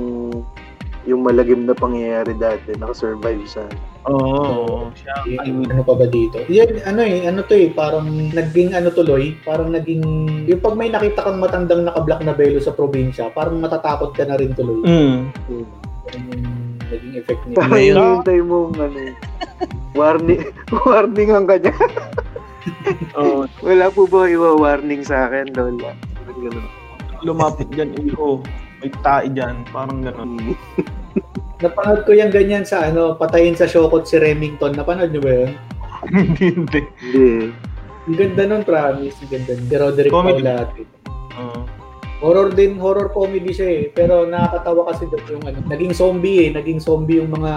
[1.07, 3.65] yung malagim na pangyayari dati, nakasurvive siya.
[4.07, 4.91] Oo.
[4.95, 5.15] Siya.
[5.39, 6.43] Ay, ano pa ba dito?
[6.51, 10.03] Yan, ano eh, ano to eh, parang naging ano tuloy, parang naging,
[10.43, 14.35] yung pag may nakita kang matandang naka-black na belo sa probinsya, parang matatakot ka na
[14.35, 14.83] rin tuloy.
[14.83, 15.17] Mm.
[15.47, 15.65] Hmm.
[16.09, 16.45] Yan yung
[16.89, 17.57] naging effect niya.
[17.59, 18.99] Parang Ngayon- hintay mo ano,
[19.93, 20.41] warning,
[20.87, 21.73] warning ang kanya.
[23.19, 23.47] Oo.
[23.63, 25.95] Wala po ba iwa-warning sa akin, Lola?
[26.39, 26.67] Ganun.
[27.23, 28.39] Lumapit dyan, iho.
[28.79, 29.67] May tae dyan.
[29.69, 30.55] Parang ganon.
[31.63, 34.79] Napanood ko yung ganyan sa ano, patayin sa Shokot si Remington.
[34.79, 35.51] Napanood niyo ba yun?
[36.15, 36.79] Hindi, hindi.
[37.11, 37.51] Hindi.
[38.07, 39.19] Ang ganda nun, promise.
[39.19, 39.67] Ang ganda nun.
[39.67, 40.41] Si Roderick Comedy.
[40.47, 40.83] Paulate.
[41.35, 41.59] Oo.
[42.19, 43.83] Horror din, horror comedy siya eh.
[43.91, 46.49] Pero nakakatawa kasi doon yung ano, naging zombie eh.
[46.51, 47.51] Naging zombie yung mga,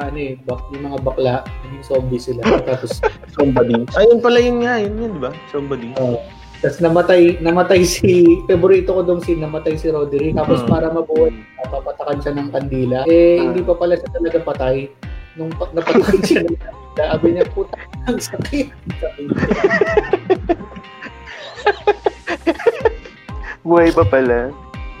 [0.00, 1.36] ano eh, bak, yung mga bakla.
[1.68, 2.40] Naging zombie sila.
[2.64, 3.00] Tapos,
[3.36, 3.84] Somebody.
[3.96, 4.76] Ayun pala yun nga.
[4.80, 5.32] Yun yun, di ba?
[5.48, 5.88] Somebody.
[5.96, 6.20] uh,
[6.58, 10.34] tapos namatay, namatay si, favorito ko dong scene, namatay si Roderick.
[10.34, 10.68] Tapos Mm.
[10.68, 12.98] para mabuhay, napapatakan siya ng kandila.
[13.04, 13.46] Eh, Ah.
[13.46, 14.90] hindi pa pala siya talaga patay.
[15.34, 16.74] Nung pa- napatakan siya ng kandila,
[17.14, 18.66] sabi niya, puta, ang sakit.
[23.60, 24.50] Buhay pa pala.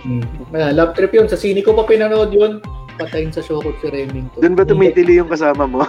[0.00, 0.22] Hmm.
[0.52, 1.26] Ah, love trip yun.
[1.26, 2.62] Sa sine ko pa pinanood yun.
[2.98, 4.42] Patayin sa Shokot si Remington.
[4.42, 5.86] Doon ba tumitili yung kasama mo?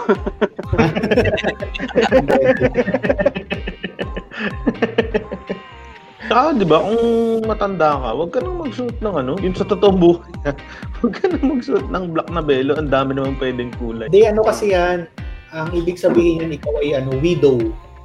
[6.30, 7.02] Saka, di ba, kung
[7.42, 10.30] matanda ka, huwag ka nang magsuot ng ano, yung sa totoong buhay.
[11.02, 12.78] huwag ka nang magsuot ng black na belo.
[12.78, 14.06] Ang dami naman pwedeng kulay.
[14.06, 15.10] Hindi, ano kasi yan,
[15.50, 17.58] ang ibig sabihin yan, ikaw ay ano, widow.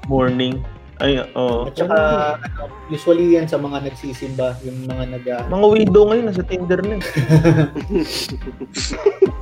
[0.10, 0.58] Morning.
[0.96, 1.68] Ay, oo.
[1.68, 2.00] At saka,
[2.39, 6.80] ano, usually yan sa mga nagsisimba, yung mga nag ah, Mga widow ngayon, nasa Tinder
[6.80, 6.96] na.
[6.96, 7.04] eh.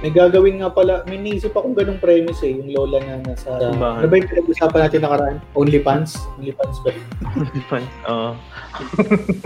[0.00, 4.00] May gagawin nga pala, may naisip akong ganung premise eh, yung lola na nasa, Simbahan.
[4.00, 5.36] ano ba yung pinag-usapan natin nakaraan?
[5.52, 6.16] OnlyFans?
[6.40, 6.88] OnlyFans ba?
[6.88, 7.04] yun?
[7.70, 7.88] Fine.
[8.08, 8.32] Oo.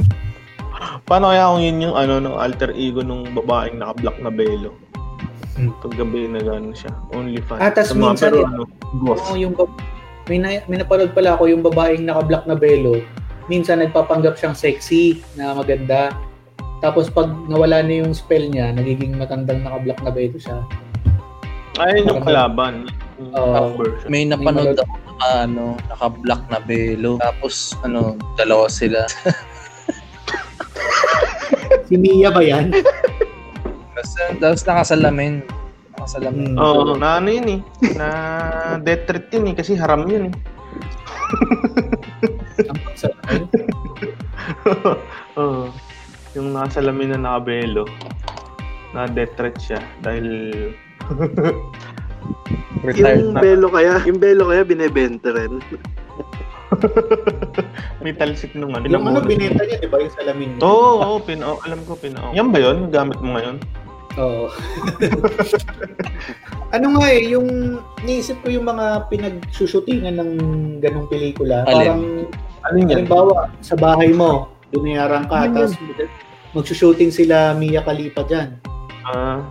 [1.11, 4.79] Paano kaya kung yun yung ano, no, alter ego nung babaeng naka-black na belo?
[5.59, 5.75] Hmm.
[5.83, 6.91] Paggabi na gano'n siya.
[7.11, 7.59] Only fan.
[7.59, 8.63] Ah, tas minsan pero ano,
[9.03, 9.27] boss.
[9.27, 9.59] Oo, yung
[10.29, 13.01] may, na, may napanood pala ako yung babaeng naka-black na belo,
[13.49, 16.13] minsan nagpapanggap siyang sexy na maganda.
[16.81, 20.65] Tapos pag nawala na yung spell niya, nagiging matandang naka-black na belo siya.
[21.81, 22.75] Ayun yung kalaban.
[23.19, 23.53] Yung Oo.
[23.53, 24.09] top version.
[24.09, 27.13] May napanood ako naka, ano, naka-black na belo.
[27.21, 29.07] Tapos, ano, dalawa sila.
[31.85, 32.73] Si Mia ba yan?
[33.93, 34.11] Tapos,
[34.41, 35.45] tapos nakasalamin.
[36.05, 36.53] Nakasalamin.
[36.53, 36.61] Hmm.
[36.61, 37.61] Oo, na ano yun eh.
[37.97, 38.09] Na
[38.85, 39.55] death threat yun eh.
[39.57, 40.35] Kasi haram yun eh.
[45.41, 45.73] Oo.
[46.37, 47.89] Yung nakasalamin na nakabelo.
[48.93, 49.81] Na death threat siya.
[50.05, 50.53] Dahil
[52.85, 53.41] Retired Yung na.
[53.41, 55.57] belo kaya, yung belo kaya binebenta rin.
[58.05, 58.85] may talsik nung ano.
[58.93, 60.05] Yung ano, binenta niya, di ba?
[60.05, 60.69] Yung salamin niya.
[60.69, 62.93] Oo, oo, pin oh, alam ko pin Yan ba yun?
[62.93, 63.57] Gamit mo ngayon?
[64.19, 64.47] Oo.
[66.75, 70.33] ano nga eh, yung niisip ko yung mga pinagsushootingan ng
[70.79, 71.67] ganong pelikula.
[71.67, 71.75] Alin?
[71.79, 72.03] Parang,
[72.65, 72.89] Ano yun?
[72.89, 75.73] halimbawa, sa bahay mo, binayaran ka, Ano tapos
[76.55, 78.57] magsushooting sila Mia Khalifa dyan.
[79.05, 79.43] Ah,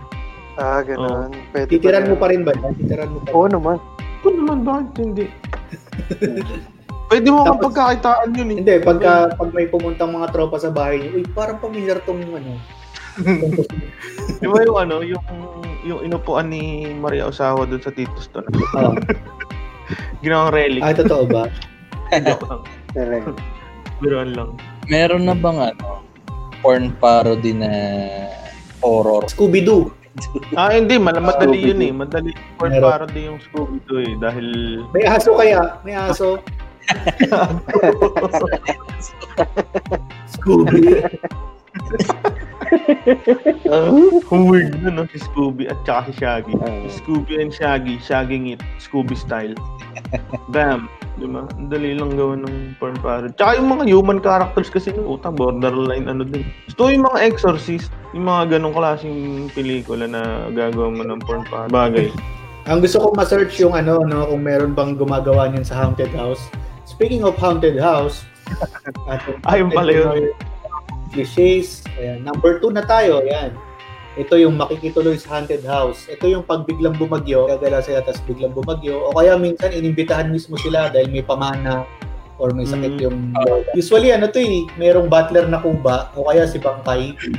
[0.54, 1.34] Ah, ganun.
[1.50, 2.54] Pwede Titiran mo pa rin ba?
[2.54, 3.34] Titiran mo pa rin.
[3.34, 3.76] Oo naman.
[4.22, 5.26] Ito naman, bakit hindi?
[7.10, 8.56] Pwede mo kang pagkakitaan yun eh.
[8.62, 12.56] Hindi, pagka, pag may pumuntang mga tropa sa bahay niyo, uy, parang pamilyar tong ano.
[13.16, 13.86] Tong costume."
[14.40, 15.24] Di ba yung ano, yung
[15.84, 18.48] yung inupuan ni Maria Osawa doon sa Titos doon.
[18.74, 18.96] Oo.
[20.24, 20.80] Ginawang relic.
[20.80, 21.44] Ah, totoo ba?
[22.24, 22.62] Joke lang.
[22.96, 23.30] Talaga.
[24.00, 24.50] Biruan lang.
[24.88, 26.00] Meron na bang ano,
[26.64, 27.68] porn parody na
[28.80, 29.28] horror?
[29.28, 29.92] Scooby-Doo.
[30.56, 30.96] Ah, hindi.
[30.96, 31.92] Mal- madali yun eh.
[31.92, 32.32] Madali.
[32.56, 32.88] For Meron.
[32.88, 34.12] parody yung Scooby-Doo eh.
[34.16, 34.46] Dahil...
[34.96, 35.76] May aso kaya?
[35.84, 36.40] May aso?
[40.32, 41.04] Scooby.
[44.34, 45.06] Ang weird na no?
[45.10, 46.54] Si Scooby at saka si Shaggy.
[46.86, 47.98] Si Scooby and Shaggy.
[48.02, 48.60] Shagging it.
[48.82, 49.54] Scooby style.
[50.50, 50.90] Bam.
[51.14, 51.46] Di ba?
[51.54, 53.30] Ang dali lang gawin ng porn parody.
[53.38, 56.42] Tsaka yung mga human characters kasi ng uta, borderline ano din.
[56.66, 61.70] Gusto yung mga exorcist, yung mga ganong klaseng pelikula na gagawa mo ng porn parody.
[61.70, 62.08] Bagay.
[62.66, 66.42] Ang gusto ko ma-search yung ano, no, kung meron bang gumagawa niyan sa haunted house.
[66.88, 68.26] Speaking of haunted house,
[69.06, 70.34] ating Ayun pala yun.
[71.14, 71.86] Clichés.
[71.96, 72.26] Ayan.
[72.26, 73.22] Number two na tayo.
[73.22, 73.54] Ayan.
[74.14, 76.06] Ito yung makikituloy sa haunted house.
[76.06, 79.10] Ito yung pag biglang bumagyo, gagala sila tapos biglang bumagyo.
[79.10, 81.82] O kaya minsan inimbitahan mismo sila dahil may pamana
[82.38, 83.02] or may sakit Mm.
[83.06, 83.16] yung
[83.74, 87.30] usually ano to eh merong butler na kuba o kaya si Bangkay si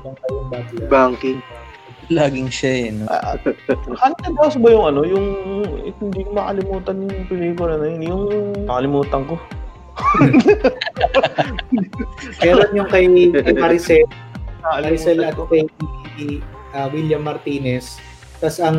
[0.00, 1.38] Bangkay yung butler Banking.
[2.08, 2.86] Laging siya eh.
[2.92, 3.04] No?
[3.08, 3.36] Ah,
[4.00, 5.00] Haunted House ba yung ano?
[5.04, 5.26] Yung
[5.80, 8.00] eh, hindi ko makalimutan yung pelikula na yun.
[8.04, 8.22] Yung
[8.68, 9.36] nakalimutan ko.
[12.42, 14.04] Meron yung kay, kay Maricel
[14.82, 15.66] Maricel at kay
[16.72, 18.00] ah, William Martinez
[18.40, 18.78] tas ang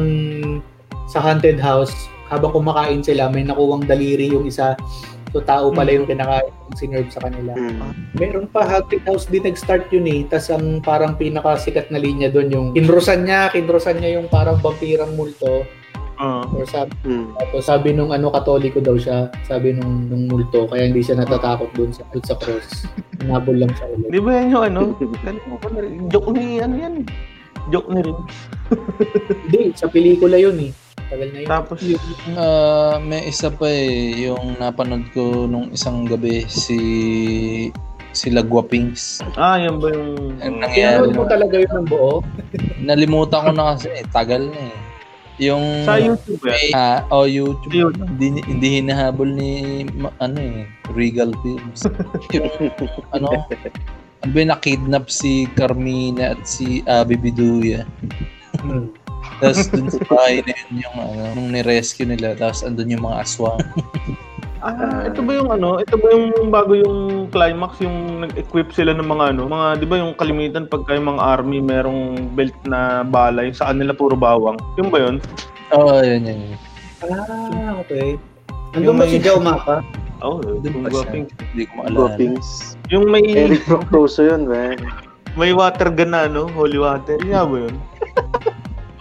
[1.07, 1.93] sa haunted house
[2.27, 4.73] habang kumakain sila may nakuwang daliri yung isa
[5.33, 7.93] so tao pala yung kinakain yung sinerve sa kanila Hmm.
[8.13, 10.21] Meron pa, Haunted House din nag-start yun eh.
[10.29, 15.17] Tapos ang parang pinakasikat na linya doon yung kinrosan niya, kinrosan niya yung parang vampirang
[15.17, 15.65] multo.
[16.15, 16.45] Ah.
[16.47, 17.33] Or sabi, Hmm.
[17.35, 21.73] tapos sabi nung ano, katoliko daw siya, sabi nung, nung multo, kaya hindi siya natatakot
[21.73, 22.85] doon sa, doon sa cross.
[23.17, 24.09] Hinabol lang siya ulit.
[24.09, 24.81] Di ba yan yung ano?
[26.07, 26.95] Joke ni ano yan.
[27.67, 28.17] Joke ni rin.
[29.43, 30.71] Hindi, sa pelikula yun eh.
[31.07, 31.47] Tagal na yun.
[31.47, 31.79] Tapos
[32.33, 36.77] Ah, may isa pa eh, yung napanood ko nung isang gabi si
[38.11, 39.23] si Lagwapings.
[39.33, 42.19] ah, yan ba yung Ang nangyari Pinanood mo talaga yun ng buo.
[42.79, 44.75] Nalimutan ko na kasi eh, tagal na eh.
[45.41, 46.77] Yung sa YouTube yan?
[46.77, 47.73] Ah, oh, YouTube.
[47.73, 47.93] Yun.
[48.17, 49.85] Hindi, hindi hinahabol ni
[50.21, 51.89] ano eh, Regal Films.
[52.35, 52.49] yung
[53.17, 53.41] ano,
[54.23, 57.83] ano ba nakidnap si Carmina at si Abby Biduya.
[58.61, 58.93] Hmm.
[59.41, 62.37] Tapos dun sa bahay na yun yung ano, nung ni-rescue nila.
[62.37, 63.59] Tapos andun yung mga aswang.
[64.63, 65.75] Ah, ito ba yung ano?
[65.83, 69.51] Ito ba yung bago yung climax yung nag-equip sila ng mga ano?
[69.51, 73.75] Mga 'di ba yung kalimitan pagka yung mga army merong belt na bala, yung sa
[73.75, 74.55] kanila puro bawang.
[74.79, 75.19] Yung ba yun?
[75.75, 76.59] Oo, oh, yun, yun, yun.
[77.03, 78.15] Ah, okay.
[78.71, 79.83] Nandun ba si Joe Mapa?
[80.23, 81.25] Oh, Doon yung guwaping.
[81.51, 81.99] Hindi ko maalala.
[82.15, 82.79] Guapings.
[82.87, 84.79] Yung may Eric Proctoso yun, man.
[85.35, 87.19] may water gun na ano, holy water.
[87.19, 87.75] Yung nga ba yun?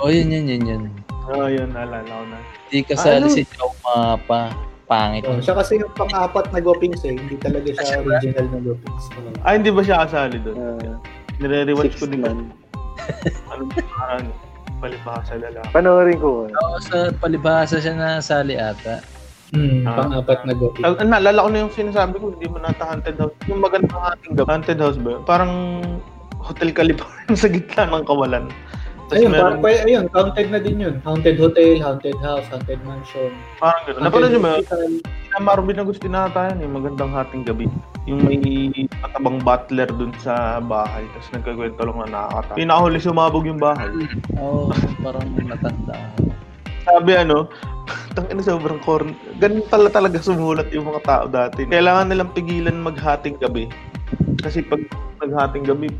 [0.02, 0.82] Oo, oh, yun, yun, yun, yun.
[1.30, 2.38] Ah, yun, naalala ko na.
[2.66, 3.30] Hindi kasali Ano?
[3.30, 4.71] si Chow Mapa.
[4.84, 5.22] Pangit.
[5.24, 7.14] Oh, siya kasi yung pang-apat na Gopings eh.
[7.14, 9.04] Hindi talaga siya original na Gopings.
[9.40, 10.56] Ah, hindi ba siya kasali doon?
[10.56, 10.96] Uh,
[11.38, 12.20] Nire-rewatch ko din.
[12.20, 12.50] man.
[13.48, 14.26] Ano, parang
[14.78, 15.66] palipasa lalaki.
[15.70, 16.46] Panoorin ko.
[16.46, 19.00] Oo, sa palibhasa siya na sali ata.
[19.50, 19.96] Hmm, Ah.
[19.98, 20.84] pang-apat na Gopings.
[20.84, 23.36] Ah, naalala ko na yung sinasabi ko, hindi mo nata haunted house.
[23.46, 25.20] Yung magandang house, haunted house ba?
[25.22, 25.52] Parang
[26.36, 28.50] Hotel California sa gitna ng kawalan.
[29.12, 30.94] Tapos Ayun, meron, parang, ayun, haunted na din yun.
[31.04, 33.28] Haunted Hotel, Haunted House, Haunted Mansion.
[33.60, 34.00] parang gano'n.
[34.08, 34.52] Napanood niyo ba?
[34.64, 37.68] Sina Marvin Agustinata yan, yung magandang hating gabi.
[38.08, 38.40] Yung may
[39.04, 42.56] matabang butler dun sa bahay, tapos nagkakwento lang na nakakata.
[42.56, 43.92] Pinakahuli sumabog yung bahay.
[44.40, 44.72] Oo,
[45.04, 45.96] parang matanda.
[46.88, 47.52] Sabi ano,
[48.16, 49.12] tangina sobrang corn.
[49.36, 51.68] Ganun pala talaga sumulat yung mga tao dati.
[51.68, 53.68] Kailangan nilang pigilan maghating gabi.
[54.40, 54.80] Kasi pag
[55.20, 55.92] naghating gabi,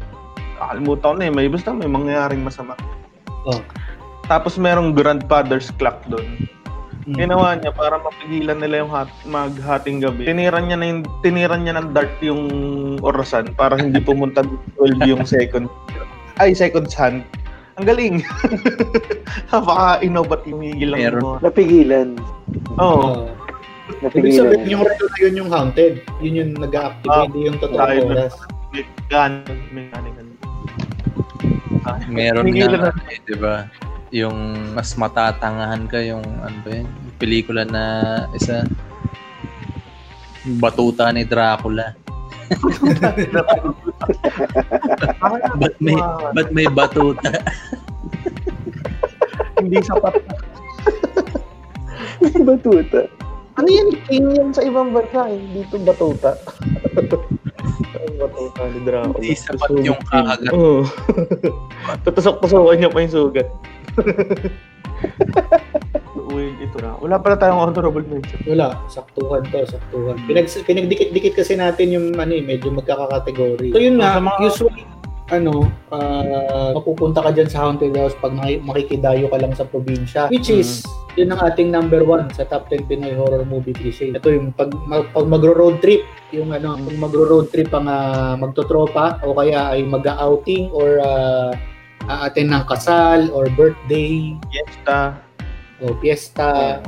[0.56, 2.72] kakalimutan ko na eh, may basta may mangyayaring masama.
[3.48, 3.60] Oh.
[4.30, 6.46] Tapos merong grandfather's clock doon.
[7.02, 7.18] Hmm.
[7.18, 10.22] Ginawa niya para mapigilan nila yung hat, maghating gabi.
[10.22, 12.42] Tiniran niya na yung, tiniran niya ng dart yung
[13.02, 14.46] orasan para hindi pumunta
[14.78, 15.66] 12 yung second
[16.40, 17.26] ay second hand.
[17.80, 18.14] Ang galing.
[19.52, 21.00] Napaka-innovat yung higil lang.
[21.00, 21.22] Meron.
[21.24, 21.32] mo.
[21.40, 22.08] Napigilan.
[22.76, 23.00] Oo.
[23.00, 23.14] Oh.
[23.92, 24.38] Ibig Napigilan.
[24.38, 25.94] sabihin, yung relo na yun yung haunted.
[26.20, 28.26] Yun yung nag-activate, Ah, hindi yung totoong tayo na.
[31.82, 33.66] Ah, Meron nga, eh, di ba?
[34.12, 34.36] Yung
[34.76, 36.86] mas matatangahan ka yung ano ba yun?
[36.86, 37.84] Yung pelikula na
[38.36, 38.62] isa
[40.58, 41.94] Batuta ni Dracula.
[45.56, 45.96] Ba't may,
[46.34, 47.30] ba't may batuta?
[49.56, 50.18] Hindi sapat.
[52.42, 53.06] Batuta.
[53.56, 53.88] Ano yan?
[54.04, 55.30] King yan sa ibang bansa.
[55.30, 55.40] eh.
[55.54, 56.34] Dito batuta.
[57.92, 59.20] Ang batuta ni Dracula.
[59.20, 60.52] Hindi sapat yung kakagat.
[60.56, 60.82] Oo.
[62.04, 63.48] Tutusok-tusokan niya pa yung sugat.
[66.32, 66.96] Uy, ito na.
[66.96, 68.40] Wala pala tayong honorable mention.
[68.48, 70.16] Wala, saktuhan to, saktuhan.
[70.24, 73.74] Pinag, pinagdikit-dikit kasi natin yung ano eh, medyo magkakakategory.
[73.74, 74.84] So yun nga, mga- usually,
[75.30, 80.26] ano, ah, mapupunta ka dyan sa haunted house pag maki- makikidayo ka lang sa probinsya.
[80.32, 80.82] Which is,
[81.14, 84.10] yun ang ating number one sa top 10 Pinoy horror movie cliche.
[84.10, 86.02] Ito yung pag, mag, pag magro-road trip,
[86.34, 91.52] yung ano, pag magro-road trip ang ah, magtotropa o kaya ay mag-outing or uh,
[92.10, 95.22] a-attend ng kasal or birthday Fiesta.
[95.82, 96.78] o fiesta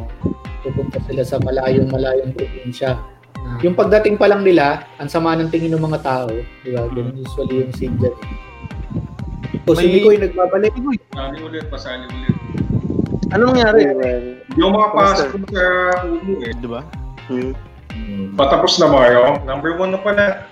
[0.65, 2.33] pupunta sila sa malayong malayong
[3.45, 3.65] probinsya.
[3.69, 6.33] Yung pagdating pa lang nila, ang sama ng tingin ng mga tao,
[6.65, 6.89] di ba?
[6.89, 8.17] Ganun usually yung scene dyan.
[9.69, 10.73] So, si May- Mikoy nagbabalik.
[11.13, 12.35] Pasali ulit, pasali ulit.
[13.33, 13.81] Ano nangyari?
[13.89, 14.25] Ayun.
[14.57, 15.65] Yung mga pasok sa
[16.07, 16.53] ulo eh.
[16.55, 16.81] Di ba?
[17.29, 17.53] Hmm.
[18.35, 19.39] Patapos na kayo?
[19.47, 20.47] Number one na pala.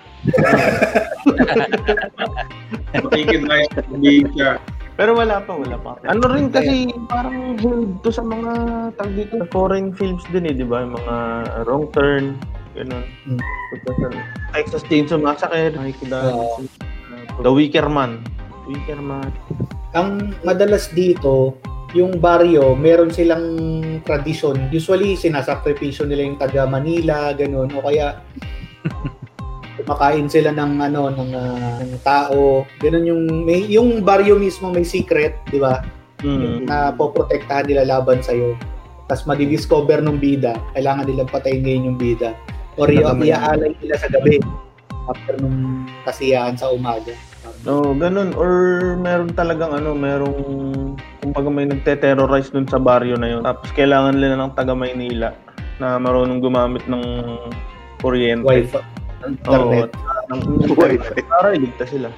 [2.95, 4.49] Makikidrive sa probinsya.
[4.93, 5.97] Pero wala pa, wala pa.
[6.05, 8.51] Ano rin kasi parang held to sa mga
[8.93, 10.85] tag dito, foreign films din eh, di ba?
[10.85, 11.15] Yung mga
[11.65, 12.37] Wrong Turn,
[12.73, 13.05] Ganun.
[13.85, 14.07] Sa
[14.53, 16.33] Texas Chainsaw Massacre, nakikita.
[16.33, 16.65] Oo.
[17.41, 18.21] The Wicker Man.
[18.69, 19.29] Wicker Man.
[19.93, 21.57] Ang madalas dito,
[21.93, 23.45] yung baryo, meron silang
[24.01, 24.73] tradisyon.
[24.73, 27.69] Usually, sinasakripisyo nila yung taga Manila, ganun.
[27.77, 28.17] O kaya,
[29.83, 32.65] kumakain sila ng ano ng, ah, ng tao.
[32.79, 35.83] Ganun yung may yung baryo mismo may secret, 'di ba?
[36.23, 36.69] Mm.
[36.69, 38.55] Na poprotektahan nila laban sa iyo.
[39.11, 42.31] Tapos madidiscover nung bida, kailangan nilang patayin ngayon yung bida.
[42.77, 44.41] Or iaalay nila sa gabi
[45.09, 47.11] after nung kasiyahan sa umaga.
[47.63, 48.35] No, ganun.
[48.35, 48.51] Or
[48.99, 50.39] meron talagang ano, merong
[51.23, 53.41] kumbaga may nagte-terrorize dun sa baryo na yun.
[53.43, 55.31] Tapos kailangan nila ng taga Maynila
[55.79, 57.03] na marunong gumamit ng
[58.03, 58.47] kuryente.
[58.47, 58.79] Wi-Fi,
[59.47, 59.71] Oo.
[59.71, 59.91] internet.
[60.31, 60.41] ng
[60.79, 61.21] Wi-Fi.
[61.27, 62.09] Para iligtas sila.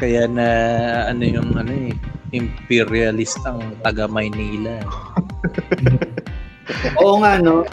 [0.00, 0.48] Kaya na
[1.12, 1.92] ano yung ano eh,
[2.32, 4.80] imperialist ang taga Maynila.
[7.02, 7.66] Oo nga no.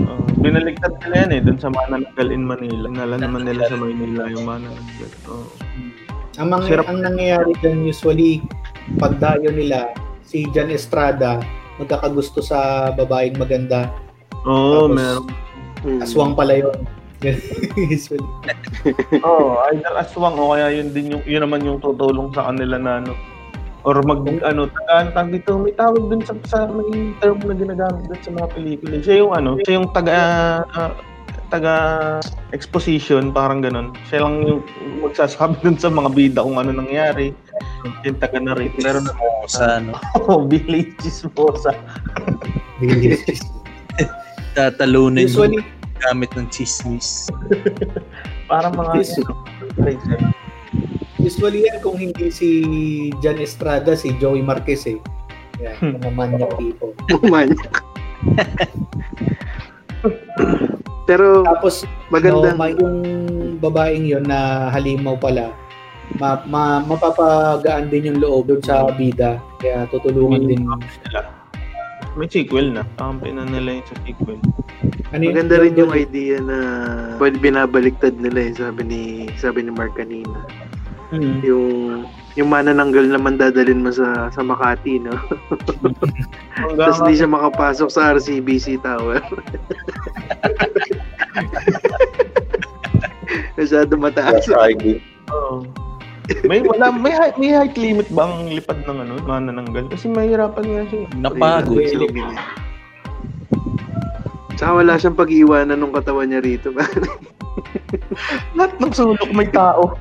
[0.00, 2.88] Uh, binaligtad nila yan eh, dun sa Mananagal in Manila.
[2.88, 5.10] Nala naman nila sa Maynila yung Mananagal.
[5.28, 5.48] Oo.
[6.40, 6.86] Ang, mga, Sirap.
[6.88, 8.40] ang nangyayari dyan usually,
[8.96, 9.92] pagdayo nila,
[10.24, 11.42] si Jan Estrada,
[11.76, 13.92] magkakagusto sa babaeng maganda.
[14.48, 15.26] Oo, Tapos, meron.
[15.80, 16.00] Hmm.
[16.00, 16.76] Aswang pala yun.
[17.92, 18.24] usually.
[19.20, 23.04] Oo, either aswang o kaya yun din yung, yun naman yung tutulong sa kanila na
[23.04, 23.12] ano,
[23.84, 28.02] or mag ano taga tag dito may tawag dun sa, sa may term na ginagamit
[28.06, 28.96] dun sa mga pelikula.
[29.00, 30.16] Siya yung ano siya yung taga
[30.76, 30.92] ah,
[31.50, 31.74] taga
[32.54, 33.96] exposition parang ganun.
[34.06, 34.60] Siya lang yung
[35.02, 37.32] magsasabi dun sa mga bida kung ano nangyari.
[38.04, 39.12] Yung taga narrate pero na
[39.50, 39.96] Sa ano,
[40.28, 41.74] oh, Billy Chismosa
[44.54, 45.62] tatalunin mo usually,
[46.00, 47.28] gamit ng chismis.
[48.50, 49.20] parang mga Yes.
[51.20, 52.48] Usually yan kung hindi si
[53.20, 54.98] Jan Estrada, si Joey Marquez eh.
[55.60, 56.96] Yan, mga manyak tipo.
[57.32, 57.84] Manyak.
[61.04, 62.54] Pero Tapos, maganda.
[62.54, 62.98] no, may yung
[63.60, 65.52] babaeng yon na halimaw pala,
[66.16, 69.36] ma, ma, mapapagaan din yung loob doon sa bida.
[69.60, 70.64] Kaya tutulungan din.
[71.04, 71.40] sila
[72.18, 74.38] may sequel na kampi na nila yung sa sequel
[75.14, 75.34] Ano yun?
[75.34, 76.56] Maganda rin yung idea na
[77.22, 79.00] pwede binabaliktad nila eh, sabi ni
[79.38, 80.46] sabi ni Mark kanina.
[81.10, 81.42] Hmm.
[81.44, 81.68] Yung
[82.38, 85.10] yung manananggal naman dadalin mo sa sa Makati, no?
[86.78, 89.18] Tapos hindi siya makapasok sa RCBC Tower.
[93.58, 94.46] Masyado mataas.
[95.30, 95.66] Oo.
[96.46, 100.62] may wala may height, may height limit ba ang lipad ng ano manananggal kasi mahirapan
[100.62, 101.10] nga siya.
[101.18, 101.82] Napagod.
[101.82, 102.69] Eliminate.
[104.60, 106.68] Tsaka wala siyang pag-iwanan ng katawan niya rito.
[108.56, 109.96] Lahat ng sulok may tao.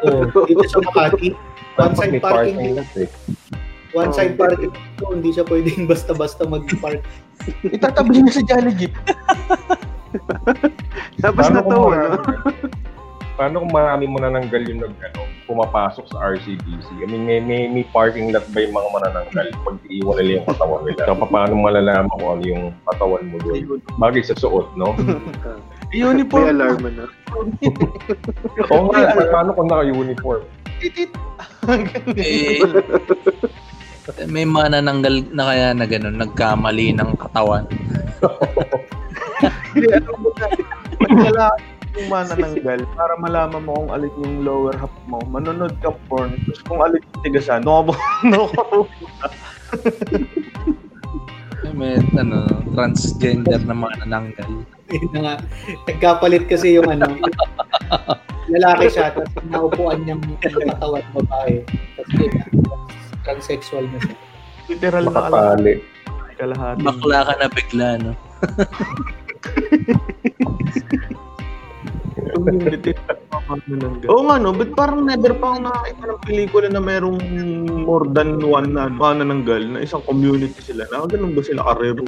[0.00, 1.36] Oh, dito sa Makati,
[1.76, 3.08] one Dapat side may parking parking lot eh.
[3.92, 4.16] one Oh.
[4.16, 7.04] side parking dito, hindi siya pwedeng basta-basta mag-park.
[7.68, 8.96] Itatabi niya sa Jolly Jeep.
[11.20, 11.92] Tapos na to, kung no?
[11.92, 12.24] marami-
[13.32, 16.86] Paano kung marami mo nananggal yung nag, ano, pumapasok sa RCBC?
[17.00, 20.48] I mean, may, may, may parking lot ba yung mga manananggal pag iiwan nila yung
[20.52, 21.02] katawan nila?
[21.08, 23.80] So, paano malalaman kung ano yung katawan mo doon?
[23.96, 24.92] Bagay sa suot, no?
[25.92, 26.56] May Uniform.
[26.56, 27.04] alarm na.
[28.72, 30.44] Oo nga, paano kung naka-uniform?
[30.80, 31.12] Titit.
[32.16, 32.64] Eh,
[34.26, 37.64] may manananggal na kaya na gano'n, nagkamali ng katawan.
[39.72, 41.48] Hindi, alam mo na.
[41.92, 45.20] Yung manananggal para malaman mo kung alin yung lower half mo.
[45.28, 46.32] Manonood ka porn.
[46.48, 47.92] Tapos kung alin yung tigasan, no ka
[48.24, 48.48] no
[51.72, 52.44] May ano,
[52.76, 54.60] transgender na manananggal.
[54.92, 55.40] Yun nga,
[55.88, 57.16] nagkapalit kasi yung ano,
[58.52, 60.36] lalaki siya, tapos naupuan niyang yung
[60.68, 61.64] katawan babae.
[61.96, 62.52] Tapos yun
[63.22, 64.16] transsexual na siya.
[64.68, 65.32] Literal na alam.
[65.32, 65.74] Makapali.
[66.36, 66.82] Kalahati.
[66.82, 68.12] Bakla ka na bigla, no?
[72.32, 72.92] Community.
[74.08, 77.18] Oo nga no, but parang never pa ako nakakita ng pelikula na merong
[77.82, 80.88] more than one na ano, manananggal na isang community sila.
[80.88, 82.00] Na ganun ba sila karir?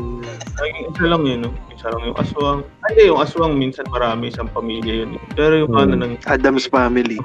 [0.56, 1.50] Ay, isa lang yun, no?
[1.68, 2.60] Isa lang yung aswang.
[2.82, 5.10] Ay, Hindi, yung aswang minsan marami isang pamilya yun.
[5.14, 5.22] eh.
[5.34, 5.78] Pero yung Hmm.
[5.84, 7.18] manananggal, Adam's Family.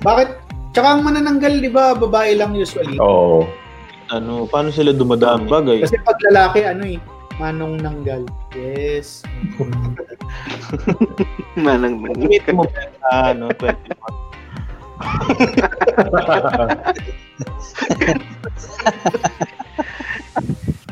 [0.00, 0.28] Bakit?
[0.70, 2.98] Tsaka ang manananggal, di ba, babae lang usually.
[2.98, 3.48] Oo.
[4.08, 5.44] ano, paano sila dumadami?
[5.46, 5.84] Bagay.
[5.84, 6.96] Kasi pag lalaki, ano eh,
[7.38, 8.26] manong nanggal.
[8.52, 9.22] Yes.
[11.64, 13.94] Manang Limit mo ba sa ano, 21?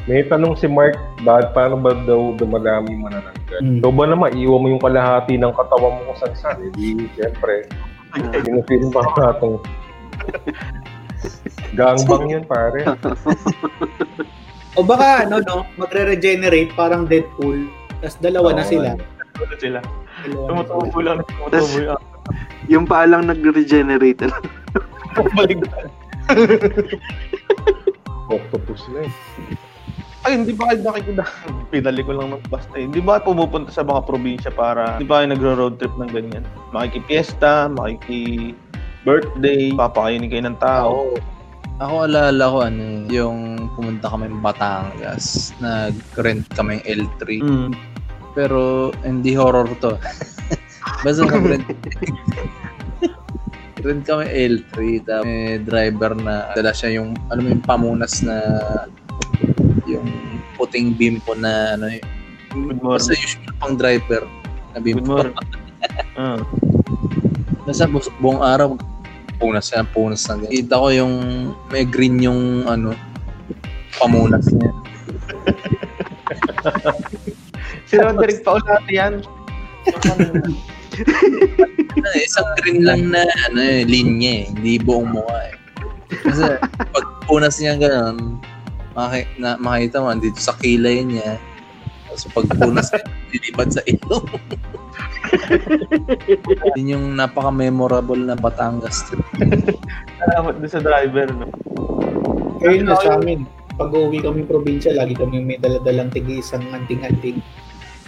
[0.07, 0.95] May tanong si Mark,
[1.27, 3.59] bakit paano ba daw dumadami yung manananggal?
[3.59, 3.83] Hmm.
[3.83, 6.63] Ikaw ba naman, iiwan mo yung kalahati ng katawan mo kung saan-saan?
[6.63, 7.67] Eh, di, siyempre,
[8.15, 9.59] sinusinin pa nga itong
[11.79, 12.87] gangbang yun, pare.
[14.77, 17.65] O baka ano no, magre-regenerate parang Deadpool.
[18.05, 18.89] Tapos dalawa na Oo, sila.
[18.93, 19.17] Ano sila?
[19.25, 19.79] Dalawa na sila.
[20.47, 22.01] Tumutubo lang, tumutubo yung
[22.69, 24.27] Yung paa lang nag-regenerate.
[25.37, 25.89] baliktad.
[28.27, 29.13] Octopus na eh.
[30.27, 31.23] Ay, hindi ba kayo nakikita?
[31.71, 32.91] Pinali ko lang ng basta eh.
[32.91, 36.43] Hindi ba pumupunta sa mga probinsya para, hindi ba kayo nagro-road trip ng ganyan?
[36.75, 41.15] Makikipiesta, makiki-birthday, papakainin kayo ng tao.
[41.77, 47.23] Ako alala ko ano, eh, yung pumunta kami ng Batangas, nag-rent kami ng L3.
[47.45, 47.71] Mm.
[48.33, 50.01] Pero hindi horror to.
[51.05, 51.69] Basta nag-rent.
[53.85, 54.75] rent kami L3
[55.05, 58.35] tapos may driver na dala siya yung ano mo yung pamunas na
[59.87, 60.11] yung
[60.59, 62.03] puting bimpo na ano yung
[62.51, 63.23] Good basta morning.
[63.23, 64.23] usual pang driver
[64.75, 65.13] na Good bimpo.
[65.23, 65.37] morning.
[66.19, 66.41] Ah.
[67.63, 68.75] Basta bu- buong araw
[69.37, 70.53] punas yan, punas na ganyan.
[70.65, 71.15] Kita ko yung
[71.71, 72.97] may green yung ano
[73.97, 74.73] pamunas niya.
[77.87, 79.23] Si Roderick Paulate yan.
[80.11, 80.43] Ano,
[82.19, 85.55] isang green lang na ano eh, linya eh, hindi buong mukha eh.
[86.27, 86.59] Kasi
[86.95, 88.43] pag punas niya ganun,
[88.99, 91.39] maki, na, makita mo dito sa kilay niya.
[92.17, 93.05] Tapos pag punas niya,
[93.37, 94.27] lilipad sa ilong.
[96.81, 99.21] Yun yung napaka-memorable na Batangas trip.
[100.17, 101.29] Salamat doon sa driver.
[101.37, 101.53] No?
[102.65, 103.45] Ayun na sa amin.
[103.77, 107.45] Pag uwi kami probinsya, lagi kami may daladalang tigi isang anting-anting.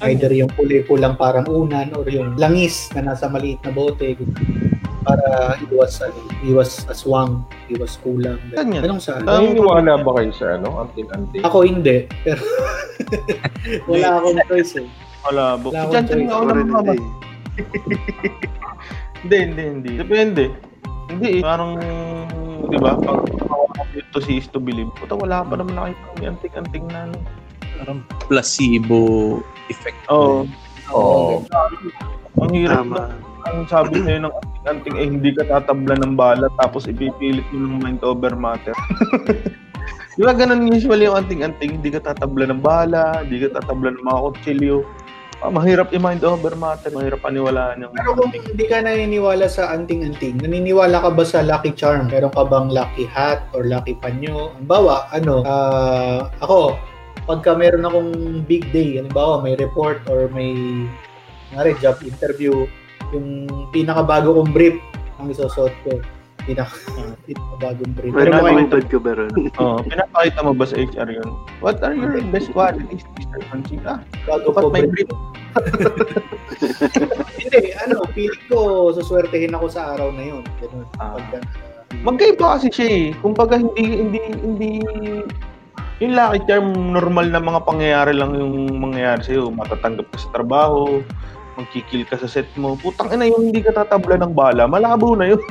[0.01, 4.17] Either yung puli-pulang parang unan or yung langis na nasa maliit na bote
[5.03, 5.29] para
[5.63, 8.39] iwas ano, iwas aswang, iwas kulang.
[8.51, 8.83] Saan yan?
[8.85, 9.23] Anong saan?
[9.25, 10.83] Ah, Naniniwala ba kayo sa ano?
[10.83, 11.43] Anting-anting?
[11.43, 12.43] Ako hindi, pero
[13.91, 14.87] wala akong choice eh.
[15.25, 15.45] Wala.
[15.57, 16.25] Bu- Wala akong choice.
[16.25, 16.99] nga Ako una rin mga hindi.
[19.19, 19.93] Hindi, hindi.
[19.97, 20.45] Depende.
[21.09, 21.43] Hindi eh.
[21.43, 21.73] Parang,
[22.65, 23.27] di ba, pag
[24.09, 24.89] to si is to believe.
[24.95, 27.19] Puta, wala pa naman nakita may anting-anting na ano.
[27.77, 29.01] Parang placebo
[29.67, 29.99] effect.
[30.09, 30.47] Oo.
[30.91, 31.43] Oo.
[32.39, 32.95] Ang hirap Tama.
[32.97, 33.28] na.
[33.49, 37.81] Ang sabi sa'yo ng anting-anting eh, hindi ka tatabla ng bala tapos ipipilit mo ng
[37.81, 38.77] mind over matter.
[40.19, 44.05] Di ba ganun usually yung anting-anting, hindi ka tatabla ng bala, hindi ka tatabla ng
[44.05, 44.77] mga kutsilyo.
[45.39, 50.43] Ah, mahirap i-mind over matter, mahirap paniwalaan yung Pero kung hindi ka naniniwala sa anting-anting,
[50.43, 52.11] naniniwala ka ba sa lucky charm?
[52.11, 54.51] Meron ka bang lucky hat or lucky panyo?
[54.59, 56.75] Halimbawa, ano, ah, ako,
[57.31, 58.11] pagka meron akong
[58.51, 60.59] big day, halimbawa may report or may
[61.55, 62.67] ngari, job interview,
[63.15, 64.77] yung pinakabago kong brief
[65.19, 66.01] ang isusot ko.
[66.49, 66.73] Pinaka,
[67.29, 68.13] pinakabagong brief.
[68.15, 69.33] Pero nakutod ka ba ron?
[69.61, 71.31] Oh, pinapakita mo ba sa HR yun?
[71.61, 73.43] What are your best qualities, Mr.
[73.53, 73.83] Panching?
[73.85, 75.11] Ah, bago ko may brief.
[77.43, 80.43] Hindi, ano, feeling ko, suswertehin ako sa araw na yun.
[80.63, 80.87] Ganun.
[81.03, 81.17] Ah.
[81.19, 81.45] Pagka,
[82.05, 83.07] Magkaiba kasi siya eh.
[83.25, 84.71] Kumbaga hindi, hindi, hindi,
[85.99, 89.51] yung lucky charm, normal na mga pangyayari lang yung mangyayari sa'yo.
[89.51, 91.03] Matatanggap ka sa trabaho,
[91.59, 92.79] magkikil ka sa set mo.
[92.79, 95.43] Putang ina yung hindi ka tatabla ng bala, malabo na yun.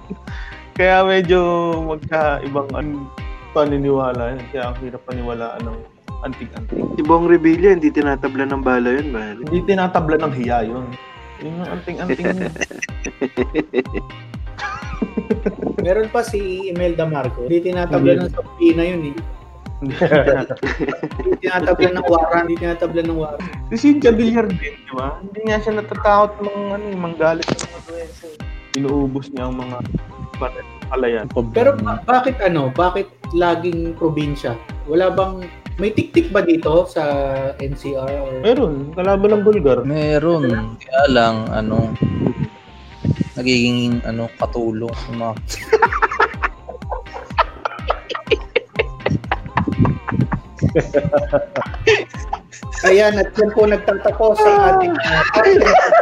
[0.78, 1.40] Kaya medyo
[1.88, 3.08] magkaibang an
[3.56, 4.44] paniniwala yun.
[4.52, 5.78] Kaya ang hirap paniwalaan ng
[6.28, 6.84] anting-anting.
[6.94, 9.32] Si Bong Revilla, hindi tinatabla ng bala yun, ba?
[9.32, 10.84] Hindi tinatabla ng hiya yun.
[11.40, 12.28] Yung anting-anting.
[15.80, 17.48] Meron pa si Imelda Marco.
[17.48, 19.39] Hindi tinatabla ng Sophina yun eh.
[19.80, 22.44] Hindi tinatabla ng waran.
[22.44, 23.40] Hindi tinatabla ng waran.
[23.72, 25.16] Si Cynthia Villar din, di ba?
[25.24, 28.26] Hindi nga siya natatakot ng ano, eh, manggalit ng mga duwese.
[28.76, 29.76] Inuubos niya ang mga
[30.92, 31.26] palayan.
[31.56, 32.68] Pero ba- bakit ano?
[32.76, 34.52] Bakit laging probinsya?
[34.84, 35.48] Wala bang
[35.80, 37.02] may tik-tik ba dito sa
[37.56, 39.80] NCR or Meron, kalaban ng Bulgar.
[39.88, 40.76] Meron.
[40.76, 41.96] Kaya lang, ano,
[43.32, 44.92] nagiging, ano, katulong.
[44.92, 45.32] sa mga
[52.88, 55.22] Ayan, at yan po nagtatapos ang ating uh,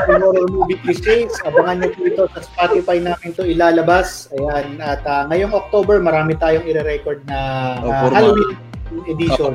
[0.07, 1.35] horror movie cliches.
[1.43, 4.31] Abangan niyo po ito sa Spotify namin to ilalabas.
[4.39, 7.39] Ayan, at uh, ngayong October, marami tayong ire-record na
[7.83, 8.07] Oh, uh.
[8.15, 8.55] Halloween
[9.11, 9.51] edition.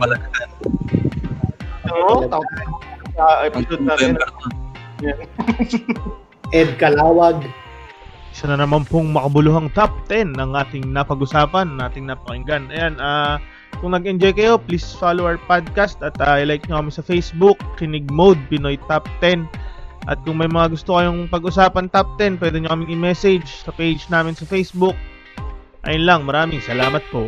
[1.96, 2.52] Oo, tapos
[3.16, 4.20] sa episode natin.
[6.56, 7.40] Ed Kalawag.
[8.34, 12.68] Isa na naman pong makabuluhang top 10 ng ating napag-usapan, nating napakinggan.
[12.74, 13.40] Ayan, ah
[13.80, 18.10] kung nag-enjoy kayo, please follow our podcast at ah, i-like nyo kami sa Facebook, Kinig
[18.12, 19.46] Mode, Pinoy Top 10.
[20.12, 24.04] At kung may mga gusto kayong pag-usapan top 10, pwede nyo kaming i-message sa page
[24.12, 24.98] namin sa Facebook.
[25.88, 27.28] Ayun lang, maraming salamat po.